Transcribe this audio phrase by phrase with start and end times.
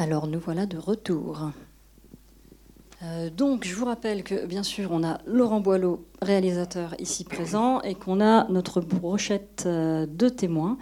[0.00, 1.50] Alors nous voilà de retour.
[3.02, 7.82] Euh, donc je vous rappelle que bien sûr on a Laurent Boileau, réalisateur ici présent,
[7.82, 10.78] et qu'on a notre brochette euh, de témoins.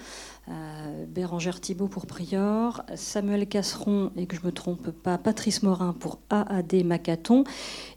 [0.48, 5.64] Euh, Bérangère Thibault pour Prior, Samuel Casseron, et que je ne me trompe pas, Patrice
[5.64, 7.42] Morin pour AAD Macaton,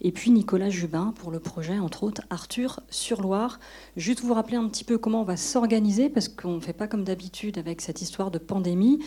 [0.01, 3.59] et puis Nicolas Jubin pour le projet, entre autres, Arthur sur Loire.
[3.95, 6.87] Juste vous rappeler un petit peu comment on va s'organiser, parce qu'on ne fait pas
[6.87, 8.99] comme d'habitude avec cette histoire de pandémie.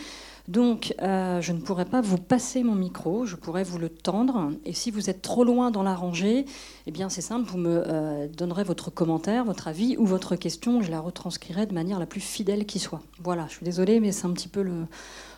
[0.47, 4.51] Donc, euh, je ne pourrais pas vous passer mon micro, je pourrais vous le tendre.
[4.63, 6.45] Et si vous êtes trop loin dans la rangée,
[6.85, 10.81] eh bien, c'est simple, vous me euh, donnerez votre commentaire, votre avis ou votre question.
[10.81, 13.01] Je la retranscrirai de manière la plus fidèle qui soit.
[13.23, 14.63] Voilà, je suis désolée, mais c'est un petit peu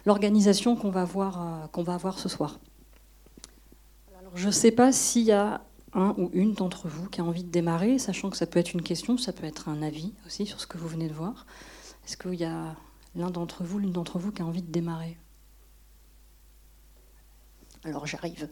[0.05, 2.59] l'organisation qu'on va, voir, euh, qu'on va avoir ce soir.
[4.19, 5.61] Alors, je ne sais pas s'il y a
[5.93, 8.73] un ou une d'entre vous qui a envie de démarrer, sachant que ça peut être
[8.73, 11.45] une question, ça peut être un avis aussi sur ce que vous venez de voir.
[12.05, 12.75] Est-ce qu'il y a
[13.17, 15.17] l'un d'entre vous, l'une d'entre vous qui a envie de démarrer.
[17.83, 18.49] Alors j'arrive.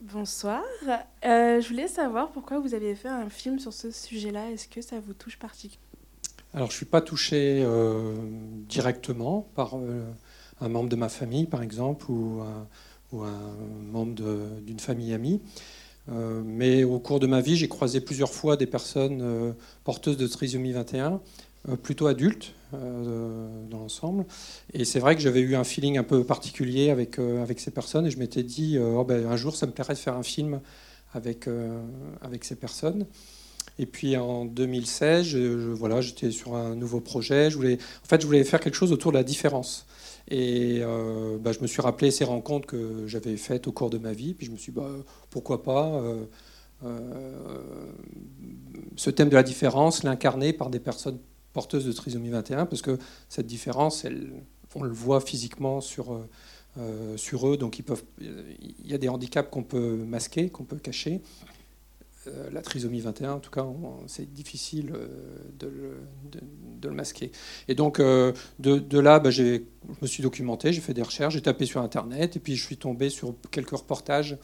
[0.00, 0.62] Bonsoir.
[1.24, 4.50] Euh, je voulais savoir pourquoi vous avez fait un film sur ce sujet-là.
[4.50, 5.84] Est-ce que ça vous touche particulièrement?
[6.54, 8.14] Alors je ne suis pas touché euh,
[8.68, 10.04] directement par euh,
[10.60, 12.42] un membre de ma famille, par exemple, ou,
[13.12, 13.56] ou un
[13.92, 14.14] membre
[14.62, 15.42] d'une famille amie.
[16.08, 20.72] mais au cours de ma vie, j'ai croisé plusieurs fois des personnes porteuses de trisomie
[20.72, 21.18] 21 euh,
[21.82, 24.26] plutôt adulte euh, dans l'ensemble.
[24.74, 27.70] Et c'est vrai que j'avais eu un feeling un peu particulier avec, euh, avec ces
[27.70, 30.22] personnes et je m'étais dit, oh ben, un jour, ça me plairait de faire un
[30.22, 30.60] film
[31.14, 31.48] avec,
[32.20, 33.06] avec ces personnes.
[33.78, 35.38] Et puis en 2016, je,
[35.72, 37.50] voilà, j'étais sur un nouveau projet.
[37.50, 39.86] Je voulais, en fait, je voulais faire quelque chose autour de la différence.
[40.30, 40.82] Et
[41.40, 44.34] bah, je me suis rappelé ces rencontres que j'avais faites au cours de ma vie.
[44.34, 44.90] Puis je me suis dit, bah,
[45.30, 46.02] pourquoi pas
[48.96, 51.18] ce thème de la différence, l'incarner par des personnes
[51.52, 54.04] porteuses de trisomie 21, parce que cette différence,
[54.74, 56.28] on le voit physiquement sur, euh,
[56.78, 61.20] euh, eux, donc il y a des handicaps qu'on peut masquer, qu'on peut cacher.
[62.26, 63.66] Euh, la trisomie 21, en tout cas,
[64.06, 64.92] c'est difficile
[65.58, 65.72] de
[66.82, 67.30] le, masquer.
[67.68, 69.60] Et donc, de, de, là, bah, je
[70.02, 72.76] me suis documenté, j'ai fait des recherches, j'ai tapé sur Internet, et puis je suis
[72.76, 74.36] tombé sur quelques reportages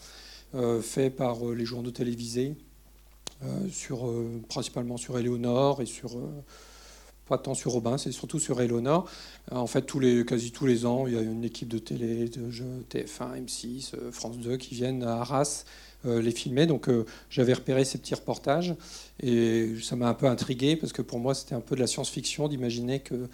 [0.81, 2.55] faits par les journaux télévisés,
[3.69, 4.09] sur,
[4.47, 6.17] principalement sur Éléonore et sur
[7.27, 9.09] pas tant sur Robin, c'est surtout sur Eleonore.
[9.51, 11.79] Euh, en fait, tous les, quasi tous les ans, il y a une équipe de
[11.79, 15.65] télé, de jeux, TF1, M6, euh, France 2 qui viennent à Arras
[16.05, 16.67] euh, les filmer.
[16.67, 16.89] Donc
[17.29, 18.75] j'avais repéré ces petits reportages
[19.21, 21.87] et ça m'a un peu intrigué parce que pour moi, c'était un peu de la
[21.87, 23.27] science-fiction d'imaginer que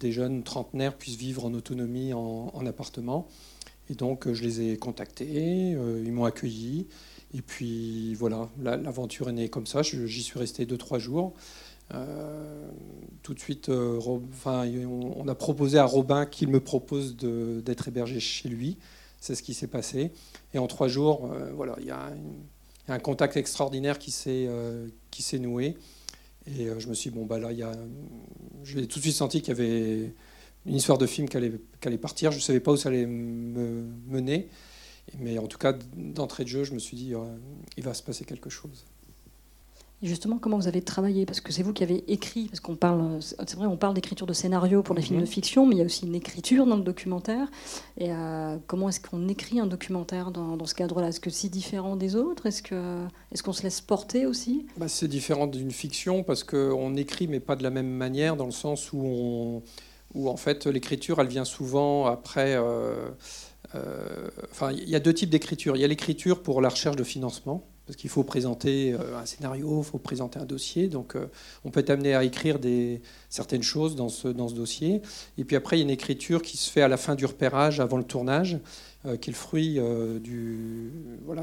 [0.00, 3.28] des jeunes trentenaires puissent vivre en autonomie en, appartement.
[3.88, 6.86] Et donc je les ai contactés, ils m'ont accueilli.
[7.34, 9.82] Et puis voilà, l'aventure est née comme ça.
[9.82, 11.34] J'y suis resté 2-3 jours.
[11.94, 12.68] Euh,
[13.22, 18.48] tout de suite, euh, on, a proposé à Robin qu'il me propose d'être hébergé chez
[18.48, 18.78] lui.
[19.20, 20.12] C'est ce qui s'est passé.
[20.54, 22.12] Et en trois jours, euh, voilà, il y, a
[22.88, 24.48] un contact extraordinaire qui s'est
[25.38, 25.76] noué.
[26.46, 27.50] Et je me suis dit, bon, bah là,
[28.62, 30.12] j'ai tout de suite senti qu'il y avait
[30.64, 31.52] une histoire de film qui allait,
[31.84, 32.30] allait, partir.
[32.30, 34.48] Je ne savais pas où ça allait me mener.
[35.18, 37.14] Mais en tout cas, d'entrée de jeu, je me suis dit,
[37.76, 38.84] il va se passer quelque chose.
[40.02, 42.76] Et justement, comment vous avez travaillé Parce que c'est vous qui avez écrit, parce qu'on
[42.76, 45.30] parle, c'est vrai, on parle d'écriture de scénario pour des films de mhm.
[45.30, 47.48] fiction, mais il y a aussi une écriture dans le documentaire.
[47.96, 51.08] Et euh, comment est-ce qu'on écrit un documentaire dans, ce cadre-là?
[51.08, 52.44] Est-ce que c'est différent des autres?
[52.44, 54.66] Est-ce que est-ce qu'on se laisse porter aussi?
[54.76, 58.46] Bah, C'est différent d'une fiction parce qu'on écrit, mais pas de la même manière, dans
[58.46, 59.62] le sens où on,
[60.14, 62.54] où en fait l'écriture, elle vient souvent après.
[62.54, 63.08] Euh,
[63.74, 65.74] euh, enfin, il y a deux types d'écriture.
[65.74, 69.26] Il y a l'écriture pour la recherche de financement parce qu'il faut présenter euh, un
[69.26, 70.88] scénario, il faut présenter un dossier.
[70.88, 71.26] Donc, euh,
[71.64, 72.58] on peut être amené à écrire
[73.30, 75.02] certaines choses dans ce, dossier.
[75.38, 77.24] Et puis après, il y a une écriture qui se fait à la fin du
[77.24, 78.58] repérage, avant le tournage,
[79.06, 80.90] euh, qui est le fruit de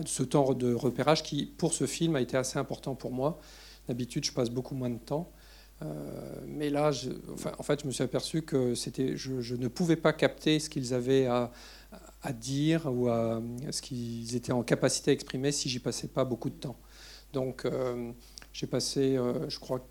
[0.05, 3.39] ce temps de repérage qui, pour ce film, a été assez important pour moi.
[3.87, 5.31] D'habitude, je passe beaucoup moins de temps.
[6.47, 6.91] mais là,
[7.57, 11.25] en fait, je me suis aperçu que je, ne pouvais pas capter ce qu'ils avaient
[11.25, 11.51] à,
[12.23, 13.41] à dire ou à,
[13.71, 16.77] ce qu'ils étaient en capacité à exprimer si j'y passais pas beaucoup de temps.
[17.33, 18.11] Donc euh,
[18.53, 19.85] j'ai passé, euh, je crois,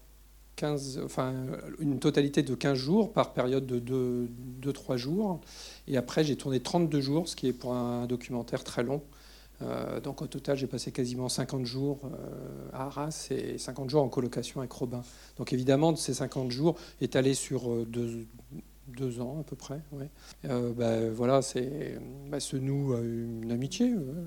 [0.57, 1.35] 15, enfin,
[1.79, 4.29] une totalité de 15 jours par période de
[4.63, 5.41] 2-3 jours.
[5.89, 9.03] Et après, j'ai tourné 32 jours, ce qui est pour un documentaire très long.
[9.63, 12.01] Euh, donc au total, j'ai passé quasiment 50 jours
[12.73, 15.03] à Arras et 50 jours en colocation avec Robin.
[15.37, 18.27] Donc évidemment, de ces 50 jours étalés sur deux,
[18.93, 19.81] deux ans à peu près.
[19.93, 20.09] Ouais.
[20.47, 21.99] Euh, bah, voilà, c'est
[22.29, 24.25] bah, se noue une amitié, euh,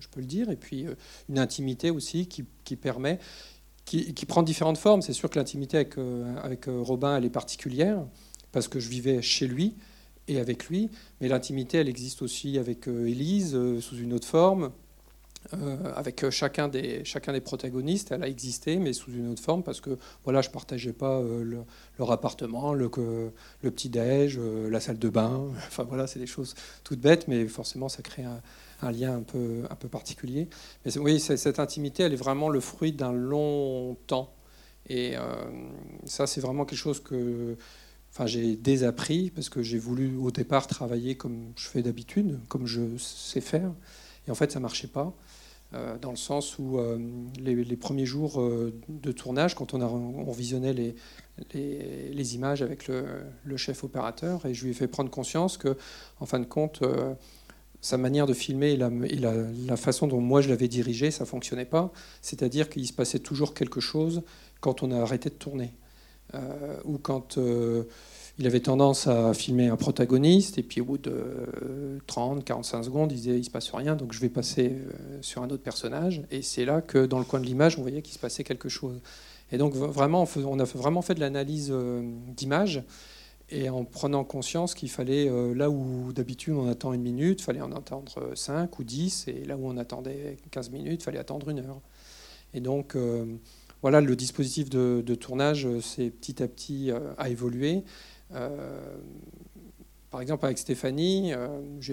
[0.00, 0.94] je, peux le dire, et puis euh,
[1.28, 3.18] une intimité aussi qui, qui permet,
[3.84, 5.02] qui, qui, prend différentes formes.
[5.02, 5.96] C'est sûr que l'intimité avec,
[6.42, 8.04] avec Robin, elle est particulière
[8.52, 9.74] parce que je vivais chez lui
[10.28, 10.90] et avec lui.
[11.20, 14.72] Mais l'intimité, elle existe aussi avec Élise, sous une autre forme.
[15.94, 19.80] Avec chacun des, chacun des protagonistes, elle a existé, mais sous une autre forme, parce
[19.80, 21.22] que voilà, je partageais pas
[21.98, 22.88] leur appartement, le,
[23.62, 25.44] petit-déj, la salle de bain.
[25.68, 26.54] Enfin voilà, c'est des choses
[26.84, 28.40] toutes bêtes, mais forcément, ça crée un,
[28.82, 30.48] un lien un peu, un peu particulier.
[30.84, 34.32] Mais oui, cette intimité, elle est vraiment le fruit d'un long temps.
[34.88, 35.22] Et euh,
[36.04, 37.56] ça, c'est vraiment quelque chose que
[38.12, 42.66] enfin, j'ai désappris parce que j'ai voulu au départ travailler comme je fais d'habitude, comme
[42.66, 43.72] je sais faire.
[44.26, 45.14] Et en fait, ça ne marchait pas.
[45.76, 46.98] Euh, dans le sens où euh,
[47.38, 48.42] les, premiers jours
[48.88, 50.72] de tournage, quand on, visionnait
[51.52, 55.76] les, images avec le, chef opérateur, et je lui ai fait prendre conscience que,
[56.20, 56.82] en fin de compte,
[57.80, 61.92] sa manière de filmer et, la, façon dont moi je l'avais dirigé, ça fonctionnait pas.
[62.20, 64.22] C'est-à-dire qu'il se passait toujours quelque chose
[64.60, 65.72] quand on a arrêté de tourner.
[66.34, 67.84] Euh, ou quand euh,
[68.38, 71.14] il avait tendance à filmer un protagoniste, et puis au bout de
[72.06, 75.42] 30, 45 secondes, il disait il se passe rien, donc je vais passer euh, sur
[75.42, 76.22] un autre personnage.
[76.30, 78.68] Et c'est là que dans le coin de l'image, on voyait qu'il se passait quelque
[78.68, 79.00] chose.
[79.52, 81.72] Et donc vraiment, on a vraiment fait de l'analyse
[82.36, 82.82] d'image
[83.48, 87.44] et en prenant conscience qu'il fallait, euh, là où d'habitude on attend une minute, il
[87.44, 91.18] fallait en attendre 5 ou 10, et là où on attendait 15 minutes, il fallait
[91.18, 91.80] attendre une heure.
[92.54, 93.24] Et donc, euh,
[93.82, 97.84] voilà, le dispositif de, tournage s'est petit à petit euh, a évolué.
[98.30, 101.32] Par exemple, avec Stéphanie,
[101.80, 101.92] je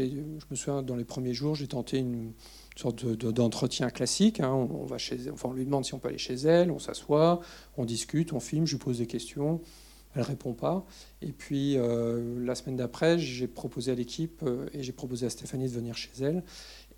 [0.50, 2.33] me souviens, dans les premiers jours, j'ai tenté une
[2.75, 4.39] sorte d'entretien classique.
[4.39, 4.51] Hein.
[4.51, 7.41] On, va chez, enfin, on lui demande si on peut aller chez elle, on s'assoit,
[7.77, 9.62] on discute, on filme, je lui pose des questions
[10.15, 10.85] elle répond pas.
[11.21, 15.29] Et puis euh, la semaine d'après, j'ai proposé à l'équipe euh, et j'ai proposé à
[15.29, 16.44] Stéphanie de venir chez elle.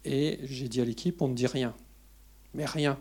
[0.03, 1.73] Et j'ai dit à l'équipe, on ne dit rien,
[2.53, 2.99] mais rien.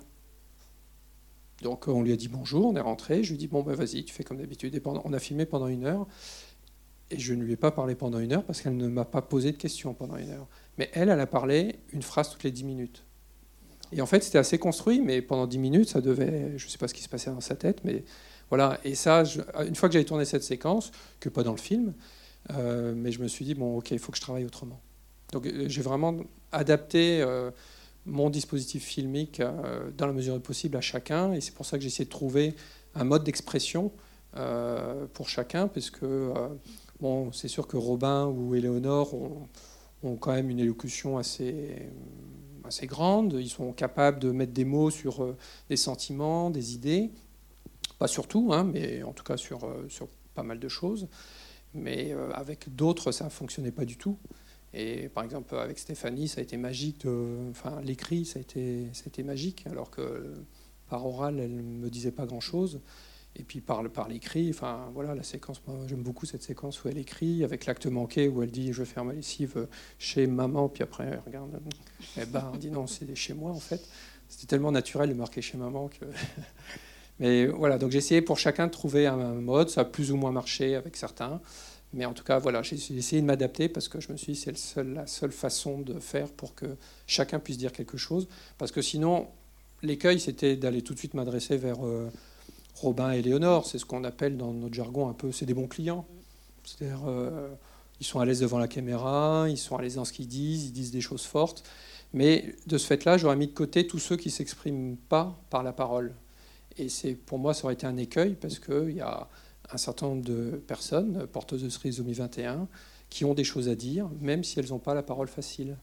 [1.62, 3.22] Donc on lui a dit bonjour, on est rentré.
[3.22, 4.80] Je lui ai dit bon ben vas-y, tu fais comme d'habitude.
[4.84, 6.06] on a filmé pendant une heure.
[7.10, 9.22] Et je ne lui ai pas parlé pendant une heure parce qu'elle ne m'a pas
[9.22, 10.46] posé de questions pendant une heure.
[10.78, 13.04] Mais elle, elle a parlé une phrase toutes les dix minutes.
[13.92, 16.78] Et en fait, c'était assez construit, mais pendant dix minutes, ça devait, je ne sais
[16.78, 18.04] pas ce qui se passait dans sa tête, mais
[18.48, 19.22] voilà, et ça,
[19.66, 20.90] une fois que j'avais tourné cette séquence,
[21.20, 21.94] que pas dans le film,
[22.50, 24.80] euh, mais je me suis dit, bon, ok, il faut que je travaille autrement.
[25.32, 26.16] Donc euh, j'ai vraiment
[26.52, 27.50] adapté euh,
[28.06, 29.42] mon dispositif filmique
[29.96, 32.54] dans la mesure du possible à chacun, et c'est pour ça que j'ai de trouver
[32.94, 33.92] un mode d'expression
[35.14, 36.32] pour chacun, parce que
[37.00, 39.48] bon, c'est sûr que Robin ou Éléonore ont,
[40.02, 41.88] ont, quand même une élocution assez,
[42.64, 45.34] assez grande, ils sont capables de mettre des mots sur
[45.70, 47.10] des sentiments, des idées.
[47.98, 51.08] Pas sur tout, hein, mais en tout cas sur, euh, sur pas mal de choses.
[51.74, 54.18] Mais euh, avec d'autres, ça ne fonctionnait pas du tout.
[54.74, 57.06] Et par exemple, avec Stéphanie, ça a été magique.
[57.50, 60.34] enfin, l'écrit, ça a, été, magique, alors que
[60.88, 62.80] par oral, elle ne me disait pas grand-chose.
[63.36, 67.42] Et puis par, l'écrit, enfin voilà, la séquence, j'aime beaucoup cette séquence où elle écrit,
[67.42, 69.66] avec l'acte manqué où elle dit je vais faire ma lessive
[69.98, 71.60] chez maman, puis après elle regarde,
[72.16, 73.88] elle elle dit non, c'est chez moi en fait.
[74.28, 76.04] C'était tellement naturel de marquer chez maman que
[77.18, 79.68] mais voilà, donc j'ai essayé pour chacun de trouver un mode.
[79.68, 81.40] Ça a plus ou moins marché avec certains.
[81.94, 84.38] Mais en tout cas, voilà, j'ai essayé de m'adapter parce que je me suis dit
[84.38, 86.66] c'est la seule façon de faire pour que
[87.06, 88.26] chacun puisse dire quelque chose.
[88.58, 89.28] Parce que sinon,
[89.82, 92.10] l'écueil, c'était d'aller tout de suite m'adresser vers euh,
[92.74, 93.66] Robin et Léonore.
[93.66, 96.04] C'est ce qu'on appelle dans notre jargon un peu, c'est des bons clients.
[96.64, 97.48] C'est-à-dire, euh,
[98.00, 100.66] ils sont à l'aise devant la caméra, ils sont à l'aise dans ce qu'ils disent,
[100.66, 101.62] ils disent des choses fortes.
[102.12, 105.62] Mais de ce fait-là, j'aurais mis de côté tous ceux qui ne s'expriment pas par
[105.62, 106.14] la parole.
[106.76, 106.88] Et
[107.26, 109.28] pour moi, ça aurait été un écueil parce qu'il y a
[109.72, 112.68] un certain nombre de personnes porteuses de trisomie 21
[113.10, 115.76] qui ont des choses à dire, même si elles n'ont pas la parole facile.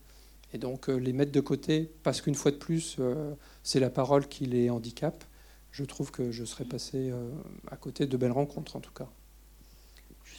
[0.53, 3.33] Et donc euh, les mettre de côté, parce qu'une fois de plus, euh,
[3.63, 5.23] c'est la parole qui les handicape,
[5.71, 7.31] je trouve que je serais passé euh,
[7.69, 9.09] à côté de belles rencontres en tout cas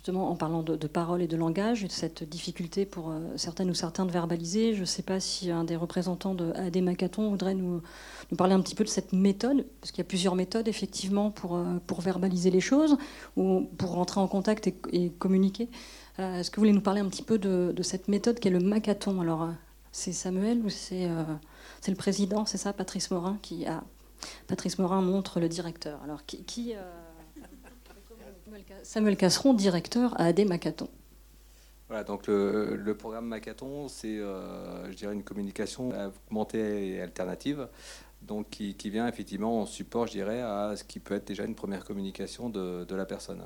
[0.03, 4.05] justement en parlant de, parole et de langage, cette difficulté pour euh, certaines ou certains
[4.05, 4.75] de verbaliser.
[4.75, 7.83] Je ne sais pas si un des représentants de AD Macaton voudrait nous,
[8.37, 11.55] parler un petit peu de cette méthode, parce qu'il y a plusieurs méthodes effectivement pour,
[11.55, 12.97] euh, verbaliser les choses
[13.37, 15.69] ou pour rentrer en contact et, communiquer.
[16.19, 18.59] Euh, est-ce que vous voulez nous parler un petit peu de, cette méthode qu'est le
[18.59, 19.21] Macaton?
[19.21, 19.51] Alors,
[19.93, 23.85] c'est Samuel ou c'est le président, c'est ça, Patrice Morin, qui a.
[24.49, 26.01] Patrice Morin montre le directeur.
[26.03, 26.75] Alors, qui
[28.83, 30.89] Samuel Casseron, directeur à AD Macaton.
[31.93, 35.93] Voilà, donc le, programme Macaton, c'est, euh, je dirais, une communication
[36.27, 37.69] augmentée et alternative,
[38.23, 41.55] donc qui, vient effectivement en support, je dirais, à ce qui peut être déjà une
[41.55, 43.43] première communication de, la personne.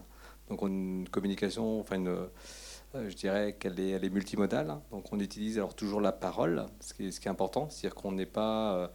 [0.49, 4.77] Donc une communication, enfin une, euh, je dirais qu'elle est, elle est multimodale.
[4.93, 7.97] Donc on utilise alors toujours la parole, ce qui est, ce qui est important, c'est-à-dire
[7.97, 8.91] qu'on n'est pas,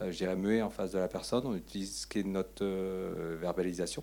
[0.00, 1.46] euh, je dirais, muet en face de la personne.
[1.46, 2.64] On utilise ce qui est notre
[3.36, 4.02] verbalisation.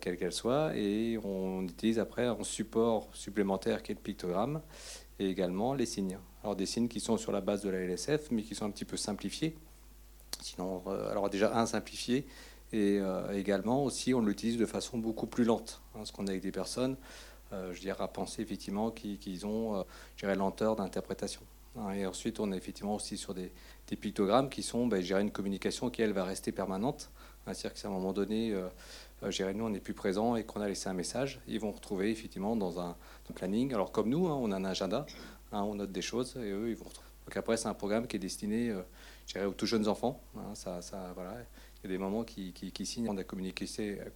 [0.00, 4.60] Quelle qu'elle soit, et on utilise après un support supplémentaire qui est le pictogramme,
[5.18, 6.18] et également les signes.
[6.42, 8.70] Alors des signes qui sont sur la base de la LSF, mais qui sont un
[8.70, 9.56] petit peu simplifiés.
[10.42, 12.26] Sinon, alors déjà un simplifié,
[12.72, 13.00] et
[13.32, 16.52] également aussi on l'utilise de façon beaucoup plus lente, hein, parce qu'on a avec des
[16.52, 16.96] personnes,
[17.52, 19.84] je dirais à penser effectivement qu'ils ont,
[20.16, 21.40] je lenteur d'interprétation.
[21.76, 23.52] Hein, et ensuite, on est effectivement aussi sur des,
[24.00, 27.10] pictogrammes qui sont, ben, une communication qui, elle, va rester permanente.
[27.44, 28.54] C'est-à-dire que si à un moment donné,
[29.22, 31.72] euh, euh nous, on n'est plus présent et qu'on a laissé un message, ils vont
[31.72, 32.96] retrouver effectivement dans un,
[33.34, 33.72] planning.
[33.72, 35.06] Alors comme nous, hein, on a un agenda,
[35.52, 37.08] hein, on note des choses et eux, ils vont retrouver.
[37.26, 38.70] Donc après, c'est un programme qui est destiné,
[39.36, 40.20] euh, aux tout jeunes enfants.
[40.54, 41.36] ça, ça, voilà.
[41.82, 43.66] Il y a des moments qui, qui, signent, on a communiqué,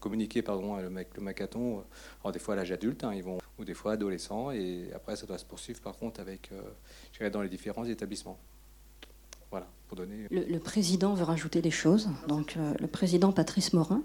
[0.00, 1.84] communiqué pardon, le, le macathon,
[2.20, 5.26] alors des fois à l'âge adulte, ils vont, ou des fois adolescents, et après ça
[5.26, 8.38] doit se poursuivre par contre avec, euh, dans les différents établissements.
[9.50, 10.26] Voilà, pour donner.
[10.30, 14.02] Le, président veut rajouter des choses, donc euh, le président Patrice Morin.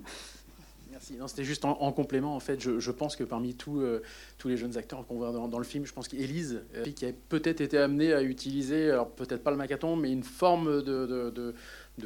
[1.28, 2.36] C'était juste en, complément.
[2.36, 4.02] En fait, je, pense que parmi tous euh,
[4.38, 6.62] tous les jeunes acteurs qu'on voit dans, le film, je pense qu'Élise,
[6.96, 10.82] qui a peut-être été amenée à utiliser, alors peut-être pas le macathon, mais une forme
[10.84, 11.54] de,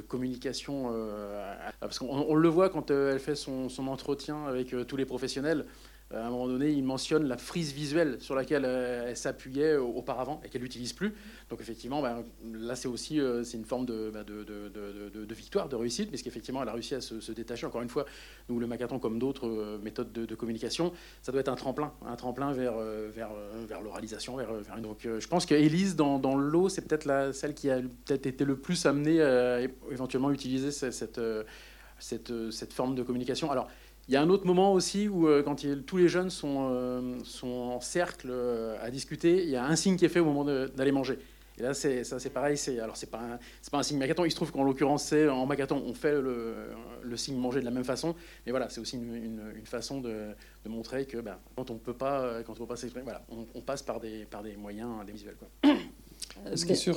[0.02, 0.90] communication.
[0.92, 5.06] Euh, parce qu'on le voit quand euh, elle fait son, entretien avec euh, tous les
[5.06, 5.66] professionnels.
[6.14, 10.50] À un moment donné, il mentionne la frise visuelle sur laquelle elle s'appuyait auparavant et
[10.50, 11.14] qu'elle n'utilise plus.
[11.50, 16.10] Donc effectivement, ben, là, c'est aussi c'est une forme ben, de, de, victoire, de réussite,
[16.10, 17.66] puisqu'effectivement, elle a réussi à se, détacher.
[17.66, 18.06] Encore une fois,
[18.50, 22.52] nous, le Macathon, comme d'autres méthodes de, communication, ça doit être un tremplin, un tremplin
[22.52, 22.74] vers,
[23.84, 24.38] l'oralisation.
[24.82, 28.86] Donc je pense qu'Élise, dans, l'eau, c'est peut-être celle qui a peut-être été le plus
[28.86, 31.44] amenée à éventuellement utiliser cette, euh,
[32.30, 33.52] euh, cette, forme de communication.
[33.52, 33.70] Alors,
[34.08, 37.48] il y a un autre moment aussi où, euh, quand tous les jeunes sont, sont
[37.48, 38.32] en cercle
[38.82, 41.20] à discuter, il y a un signe qui est fait au moment d'aller manger.
[41.58, 42.58] Et là, c'est, ça, c'est pareil.
[42.82, 43.40] Alors, c'est pas,
[43.72, 44.26] pas un signe macathon.
[44.26, 47.84] Il se trouve qu'en l'occurrence, en macathon, on fait le, signe manger de la même
[47.84, 48.16] façon.
[48.46, 52.76] Mais voilà, c'est aussi une, façon de, montrer que ben, quand on peut peut pas
[52.76, 55.36] s'exprimer, on, passe par des, moyens des visuels.
[56.56, 56.96] Ce qui est sûr,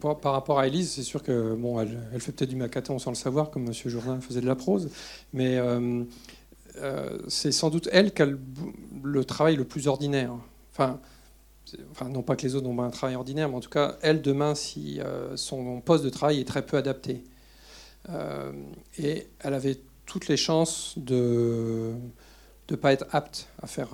[0.00, 3.16] par, rapport à Elise, c'est sûr que bon, elle, fait peut-être du macathon sans le
[3.16, 3.72] savoir, comme M.
[3.72, 4.90] Jourdain faisait de la prose,
[5.32, 6.04] mais euh,
[6.78, 10.32] euh, c'est sans doute elle qui a le, travail le plus ordinaire.
[10.72, 11.00] Enfin,
[11.90, 13.96] enfin, non pas que les autres n'ont pas un travail ordinaire, mais en tout cas,
[14.00, 17.22] elle, demain, si euh, son poste de travail est très peu adapté.
[18.98, 21.92] et elle avait toutes les chances de
[22.70, 23.90] ne pas être apte à, faire,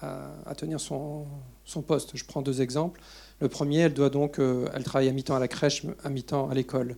[0.00, 1.26] à, tenir son,
[1.64, 2.16] son, poste.
[2.16, 3.00] Je prends deux exemples.
[3.40, 6.50] Le premier, elle doit donc, euh, elle travaille à mi-temps à la crèche, à mi-temps
[6.50, 6.96] à l'école.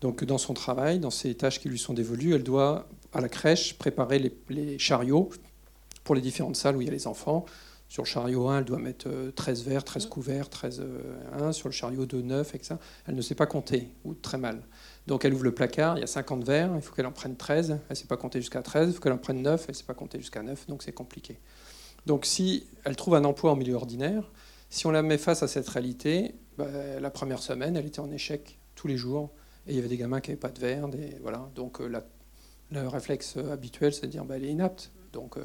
[0.00, 3.28] Donc dans son travail, dans ses tâches qui lui sont dévolues, elle doit à la
[3.28, 5.30] crèche préparer les, chariots
[6.04, 7.44] pour les différentes salles où il y a les enfants.
[7.88, 10.82] Sur le chariot 1, elle doit mettre 13 euh, verres, 13 couverts, 13
[11.40, 11.52] 1.
[11.52, 12.76] Sur le chariot 2, 9, etc.
[13.06, 14.62] Elle ne sait pas compter, ou très mal.
[15.06, 17.36] Donc elle ouvre le placard, il y a 50 verres, il faut qu'elle en prenne
[17.36, 17.70] 13.
[17.70, 19.76] Elle ne sait pas compter jusqu'à 13, il faut qu'elle en prenne 9, elle ne
[19.76, 21.38] sait pas compter jusqu'à 9, donc c'est compliqué.
[22.06, 24.30] Donc si elle trouve un emploi en milieu ordinaire,
[24.70, 26.66] si on la met face à cette réalité, bah,
[27.00, 29.30] la première semaine, elle était en échec tous les jours.
[29.66, 30.88] Et il y avait des gamins qui n'avaient pas de verre.
[31.20, 31.50] Voilà.
[31.54, 32.00] Donc euh,
[32.70, 34.92] le réflexe habituel, c'est de dire bah, elle est inapte.
[35.12, 35.42] Donc euh,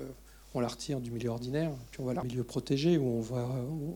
[0.54, 3.50] on la retire du milieu ordinaire, puis on va la milieu protégé où on va,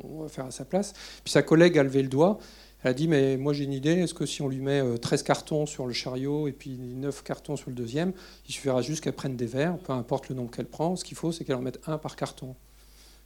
[0.03, 0.93] on va faire à sa place.
[1.23, 2.39] Puis sa collègue a levé le doigt.
[2.83, 5.21] Elle a dit Mais moi j'ai une idée, est-ce que si on lui met 13
[5.21, 8.13] euh, cartons sur le chariot et puis 9 cartons sur le deuxième,
[8.47, 10.95] il suffira juste qu'elle prenne des verres, peu importe le nombre qu'elle prend.
[10.95, 12.55] Ce qu'il faut, c'est qu'elle en mette un par carton.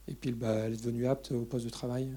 [0.07, 2.10] Et puis bah, elle est devenue apte au poste de travail.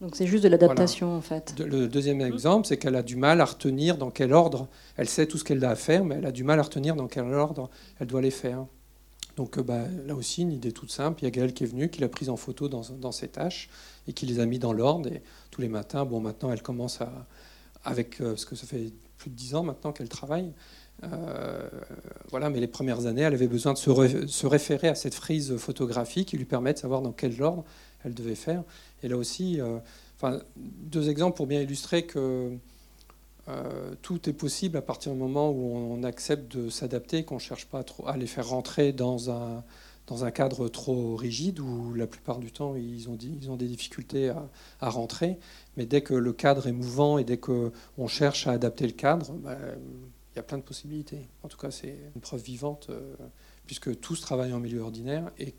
[0.00, 1.54] Donc c'est juste de l'adaptation en fait.
[1.58, 4.68] Le deuxième exemple, c'est qu'elle a du mal à retenir dans quel ordre.
[4.96, 6.96] Elle sait tout ce qu'elle a à faire, mais elle a du mal à retenir
[6.96, 8.66] dans quel ordre elle doit les faire.
[9.36, 11.22] Donc euh, bah, là aussi, une idée toute simple.
[11.22, 13.28] Il y a Gaëlle qui est venue, qui l'a prise en photo dans, dans, ses
[13.28, 13.68] tâches
[14.08, 15.10] et qui les a mis dans l'ordre.
[15.10, 17.26] Et tous les matins, bon, maintenant, elle commence à.
[17.84, 20.52] Avec, euh, parce que ça fait plus de dix ans maintenant qu'elle travaille.
[21.04, 21.68] Euh,
[22.30, 26.28] voilà, mais les premières années, elle avait besoin de se, référer à cette frise photographique
[26.28, 27.64] qui lui permet de savoir dans quel ordre
[28.04, 28.62] elle devait faire.
[29.02, 29.78] Et là aussi, euh,
[30.56, 32.50] deux exemples pour bien illustrer que
[33.48, 37.40] euh, tout est possible à partir du moment où on, accepte de s'adapter, qu'on ne
[37.40, 39.62] cherche pas trop à les faire rentrer dans un,
[40.32, 44.32] cadre trop rigide où la plupart du temps ils ont, des difficultés
[44.80, 45.38] à, rentrer.
[45.76, 49.32] Mais dès que le cadre est mouvant et dès qu'on cherche à adapter le cadre,
[49.32, 49.56] bah,
[50.36, 51.28] il y a plein de possibilités.
[51.42, 53.16] En tout cas, c'est une preuve vivante, euh,
[53.64, 55.54] puisque tous travaillent en milieu ordinaire et,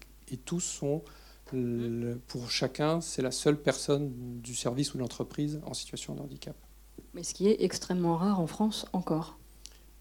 [0.46, 1.04] tous sont,
[2.28, 6.56] pour chacun, c'est la seule personne du service ou de l'entreprise en situation de handicap.
[7.14, 9.40] Mais ce qui est extrêmement rare en France encore.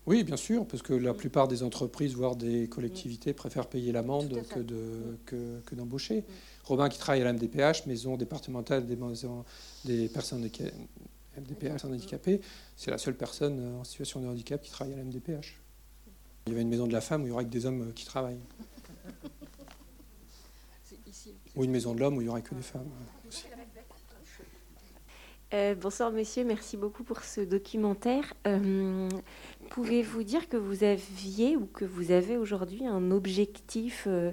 [0.05, 4.43] Oui, bien sûr, parce que la plupart des entreprises, voire des collectivités, préfèrent payer l'amende
[4.51, 6.25] que, de, que, que d'embaucher.
[6.65, 9.45] Robin qui travaille à la MDPH, maison départementale des, maisons,
[9.85, 10.45] des personnes
[11.41, 12.41] MDPH, personnes handicapées,
[12.77, 15.61] c'est la seule personne en situation de handicap qui travaille à la MDPH.
[16.47, 17.93] Il y avait une maison de la femme où il y aurait que des hommes
[17.93, 18.41] qui travaillent.
[21.57, 22.91] Ou une maison de l'homme où il n'y aurait que des femmes.
[25.55, 28.35] Euh, bonsoir monsieur, merci beaucoup pour ce documentaire.
[28.47, 29.09] Euh,
[29.71, 34.33] pouvez-vous dire que vous aviez ou que vous avez aujourd'hui un objectif euh,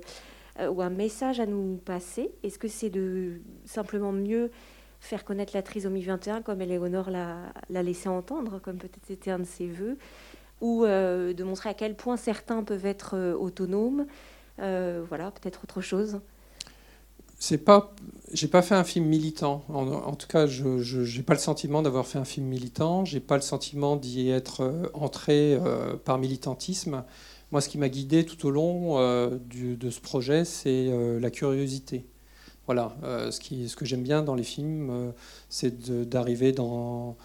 [0.60, 2.32] ou un message à nous passer?
[2.44, 4.50] Est-ce que c'est de simplement mieux
[5.04, 9.46] faire connaître la trisomie 21 comme Éléonore l'a laissé entendre, comme peut-être c'était un de
[9.46, 9.98] ses voeux,
[10.62, 14.06] ou de montrer à quel point certains peuvent être autonomes
[14.58, 16.22] Voilà, peut-être autre chose
[17.44, 17.94] c'est pas,
[18.32, 19.66] j'ai pas fait un film militant.
[19.68, 23.04] En, tout cas, je n'ai pas le sentiment d'avoir fait un film militant.
[23.04, 27.04] J'ai pas le sentiment d'y être euh, entré euh, par militantisme.
[27.52, 32.06] Moi, ce qui m'a guidé tout au long euh, de ce projet, c'est la curiosité.
[32.66, 32.96] Voilà,
[33.30, 35.12] ce, qui, ce que j'aime bien dans les films,
[35.50, 37.18] c'est d'arriver dans,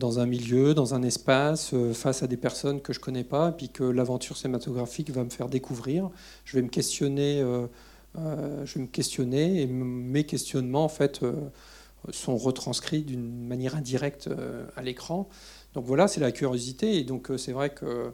[0.00, 3.68] un milieu, dans un espace, face à des personnes que je connais pas, et puis
[3.70, 6.10] que l'aventure cinématographique va me faire découvrir.
[6.44, 7.42] Je vais me questionner
[8.18, 11.32] euh, je vais me questionner et mes questionnements en fait euh,
[12.10, 15.28] sont retranscrits d'une manière indirecte euh, à l'écran.
[15.74, 18.12] Donc voilà, c'est la curiosité et donc c'est vrai que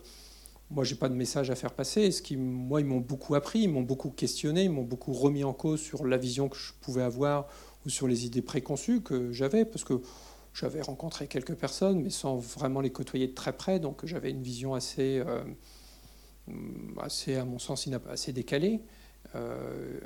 [0.70, 2.10] moi j'ai pas de message à faire passer.
[2.10, 5.44] Ce qui, moi, ils m'ont beaucoup appris, ils m'ont beaucoup questionné, ils m'ont beaucoup remis
[5.44, 7.46] en cause sur la vision que je pouvais avoir
[7.86, 10.00] ou sur les idées préconçues que j'avais, parce que
[10.52, 14.42] j'avais rencontré quelques personnes, mais sans vraiment les côtoyer de très près, donc j'avais une
[14.42, 15.22] vision assez,
[17.00, 18.80] assez à mon sens, assez décalée.
[19.34, 20.00] Euh,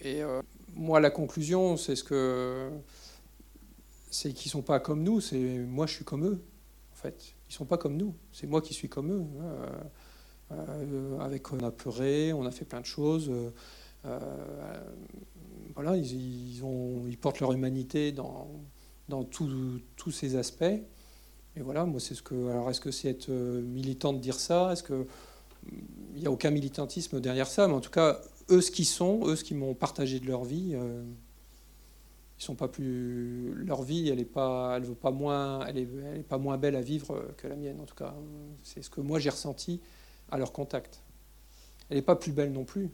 [0.00, 0.42] et euh,
[0.74, 2.70] moi, la conclusion, c'est ce que
[4.10, 5.20] c'est qu'ils sont pas comme nous.
[5.20, 6.42] C'est moi, je suis comme eux.
[6.92, 8.14] En fait, ils sont pas comme nous.
[8.32, 9.24] C'est moi qui suis comme eux.
[10.52, 13.30] Euh, avec on a pleuré, on a fait plein de choses.
[15.74, 18.48] voilà, ils, ont, ils portent leur humanité dans,
[19.30, 20.64] tous ces aspects.
[21.56, 22.48] Et voilà, moi, c'est ce que.
[22.48, 24.72] Alors, est-ce que c'est être militant de dire ça?
[24.72, 25.06] Est-ce que
[26.14, 29.26] il n'y a aucun militantisme derrière ça, mais en tout cas, eux, ce qu'ils sont,
[29.26, 31.02] eux, ce qu'ils m'ont partagé de leur vie, euh,
[32.40, 33.52] ils sont pas plus.
[33.54, 36.74] Leur vie, elle est pas, elle veut pas moins, elle est, est pas moins belle
[36.74, 37.78] à vivre que la mienne.
[37.80, 38.14] En tout cas,
[38.62, 39.80] c'est ce que moi j'ai ressenti
[40.30, 41.02] à leur contact.
[41.90, 42.88] Elle n'est pas plus belle non plus,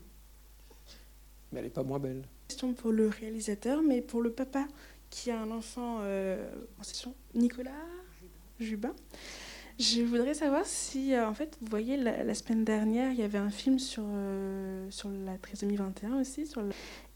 [1.52, 2.24] mais elle n'est pas moins belle.
[2.48, 4.66] Question pour le réalisateur, mais pour le papa
[5.10, 7.70] qui a un enfant euh, en session, Nicolas
[8.58, 8.94] Jubin.
[9.78, 13.38] Je voudrais savoir si, euh, en fait, vous voyez, la, semaine dernière, il y avait
[13.38, 16.50] un film sur, euh, sur la trisomie 21 aussi.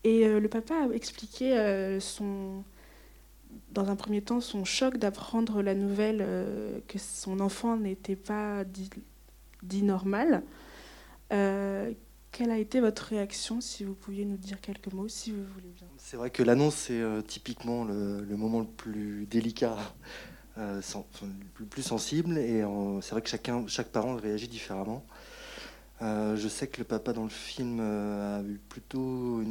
[0.04, 2.62] Et euh, le papa a expliqué son,
[3.72, 6.18] dans un premier temps son choc d'apprendre la nouvelle
[6.86, 10.42] que son enfant n'était pas dit, normal.
[11.30, 15.72] quelle a été votre réaction, si vous pouviez nous dire quelques mots, si vous voulez
[15.74, 15.88] bien?
[15.96, 19.78] C'est vrai que l'annonce, c'est typiquement le, moment le plus délicat
[20.58, 20.80] euh,
[21.58, 22.38] le plus sensible.
[22.38, 22.62] Et
[23.02, 25.04] c'est vrai que chacun, chaque parent réagit différemment.
[26.02, 29.42] Euh, je sais que le papa dans le film euh, a eu plutôt,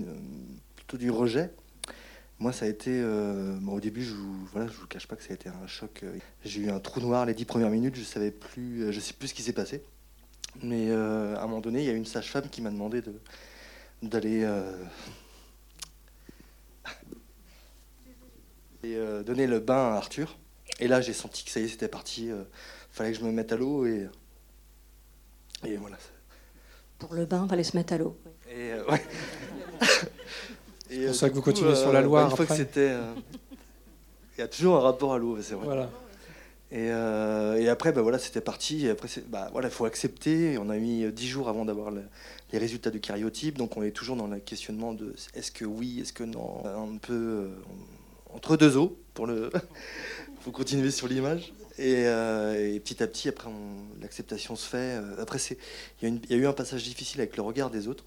[0.75, 1.51] plutôt du rejet.
[2.39, 3.03] Moi, ça a été.
[3.03, 6.03] au début, je ne voilà, je vous cache pas que ça a été un choc.
[6.45, 7.95] J'ai eu un trou noir les dix premières minutes.
[7.95, 9.83] Je savais plus, je sais plus ce qui s'est passé.
[10.63, 13.13] Mais à un moment donné, il y a une sage-femme qui m'a demandé de,
[14.01, 14.47] d'aller
[19.25, 20.37] donner le bain à Arthur.
[20.79, 22.25] Et là, j'ai senti que ça y est, c'était parti.
[22.25, 22.43] Il euh,
[22.91, 24.07] fallait que je me mette à l'eau et,
[25.65, 25.97] et voilà.
[26.97, 28.17] Pour le bain, il fallait se mettre à l'eau.
[28.49, 29.03] Et euh, ouais.
[30.89, 32.35] c'est pour ça que vous continuez sur la euh, Loire.
[32.35, 32.93] Bah, c'était.
[34.37, 35.65] Il y a toujours un rapport à l'eau, c'est vrai.
[35.65, 35.89] Voilà.
[36.71, 36.85] Et,
[37.63, 38.85] et, après, bah, voilà, c'était parti.
[38.85, 40.57] Et après, bah, voilà, il faut accepter.
[40.57, 43.57] On a mis dix jours avant d'avoir les résultats du cariotype.
[43.57, 46.63] Donc, on est toujours dans le questionnement de est-ce que oui, est-ce que non.
[46.65, 47.49] Un peu
[48.33, 49.49] entre deux eaux pour le
[50.39, 51.53] faut continuer sur l'image.
[51.79, 53.49] Euh, et, petit à petit, après,
[54.01, 54.77] l'acceptation se fait.
[54.97, 55.39] Euh, après,
[56.01, 58.03] il y, a eu un passage difficile avec le regard des autres.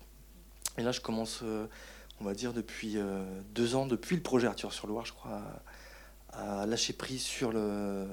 [0.79, 1.67] Et là, je commence, euh,
[2.21, 2.99] on va dire, depuis
[3.55, 5.43] deux ans, depuis le projet Arthur sur Loire, je crois,
[6.33, 8.07] à, lâcher prise sur le.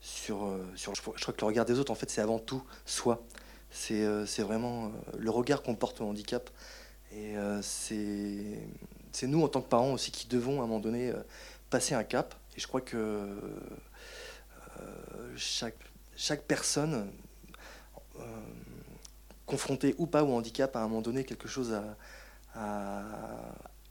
[0.00, 3.24] Sur, je crois que le regard des autres, en fait, c'est avant tout soi.
[3.70, 4.04] C'est
[4.42, 6.50] vraiment le regard qu'on porte au handicap.
[7.12, 11.12] Et c'est nous, en tant que parents aussi, qui devons, à un moment donné,
[11.70, 12.96] passer un cap et je crois que
[14.80, 17.10] euh, chaque, personne,
[18.18, 18.22] euh,
[19.46, 21.76] confrontée ou pas au handicap, à un moment donné, quelque chose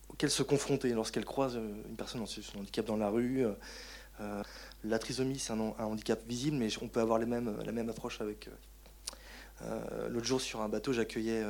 [0.09, 3.45] auquel se confronter lorsqu'elle croise une personne en situation handicap dans la rue.
[4.21, 4.43] Euh,
[4.83, 8.49] la trisomie, c'est un, handicap visible, mais on peut avoir la même approche avec.
[10.09, 11.41] L'autre jour, sur un bateau, j'accueillais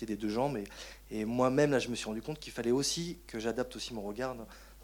[0.00, 0.64] des deux jambes, et,
[1.12, 4.02] et moi-même, là, je me suis rendu compte qu'il fallait aussi que j'adapte aussi mon
[4.02, 4.34] regard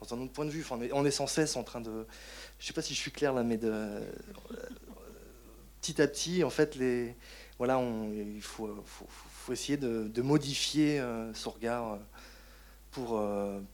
[0.03, 0.65] dans un autre point de vue.
[0.93, 2.07] On, est, sans cesse en train de.
[2.59, 4.01] Je sais pas si je suis clair là, mais de.
[5.81, 7.15] petit à petit, en fait, les,
[7.59, 7.81] voilà,
[8.13, 8.85] il faut,
[9.51, 11.99] essayer de, modifier euh, son regard
[12.91, 13.23] pour,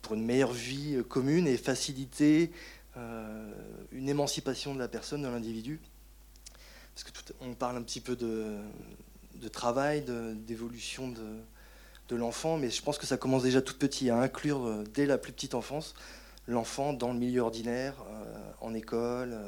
[0.02, 2.52] pour une meilleure vie commune et faciliter
[3.92, 5.80] une émancipation de la personne, de l'individu.
[6.94, 8.58] Parce que on parle un petit peu de,
[9.36, 10.04] de travail,
[10.46, 11.40] d'évolution de,
[12.08, 15.18] de l'enfant, mais je pense que ça commence déjà tout petit, à inclure dès la
[15.18, 15.94] plus petite enfance
[16.46, 17.94] l'enfant dans le milieu ordinaire,
[18.62, 19.38] en école,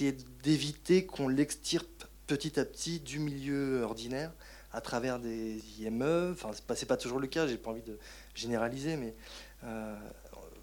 [0.00, 4.32] et d'éviter qu'on l'extirpe petit à petit du milieu ordinaire
[4.72, 6.32] à travers des IME.
[6.32, 7.98] Enfin, c'est pas, toujours le cas, j'ai pas envie de
[8.34, 9.14] généraliser, mais
[9.64, 9.96] euh,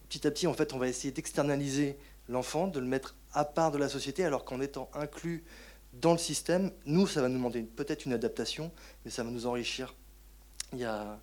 [0.08, 1.98] petit à petit, en fait, on va essayer d'externaliser
[2.30, 5.44] l'enfant, de le mettre à part de la société, alors qu'en étant inclus
[5.94, 8.72] dans le système, nous, ça va nous demander peut-être une adaptation,
[9.04, 9.96] mais ça va nous enrichir.
[10.74, 11.16] Il y a, euh,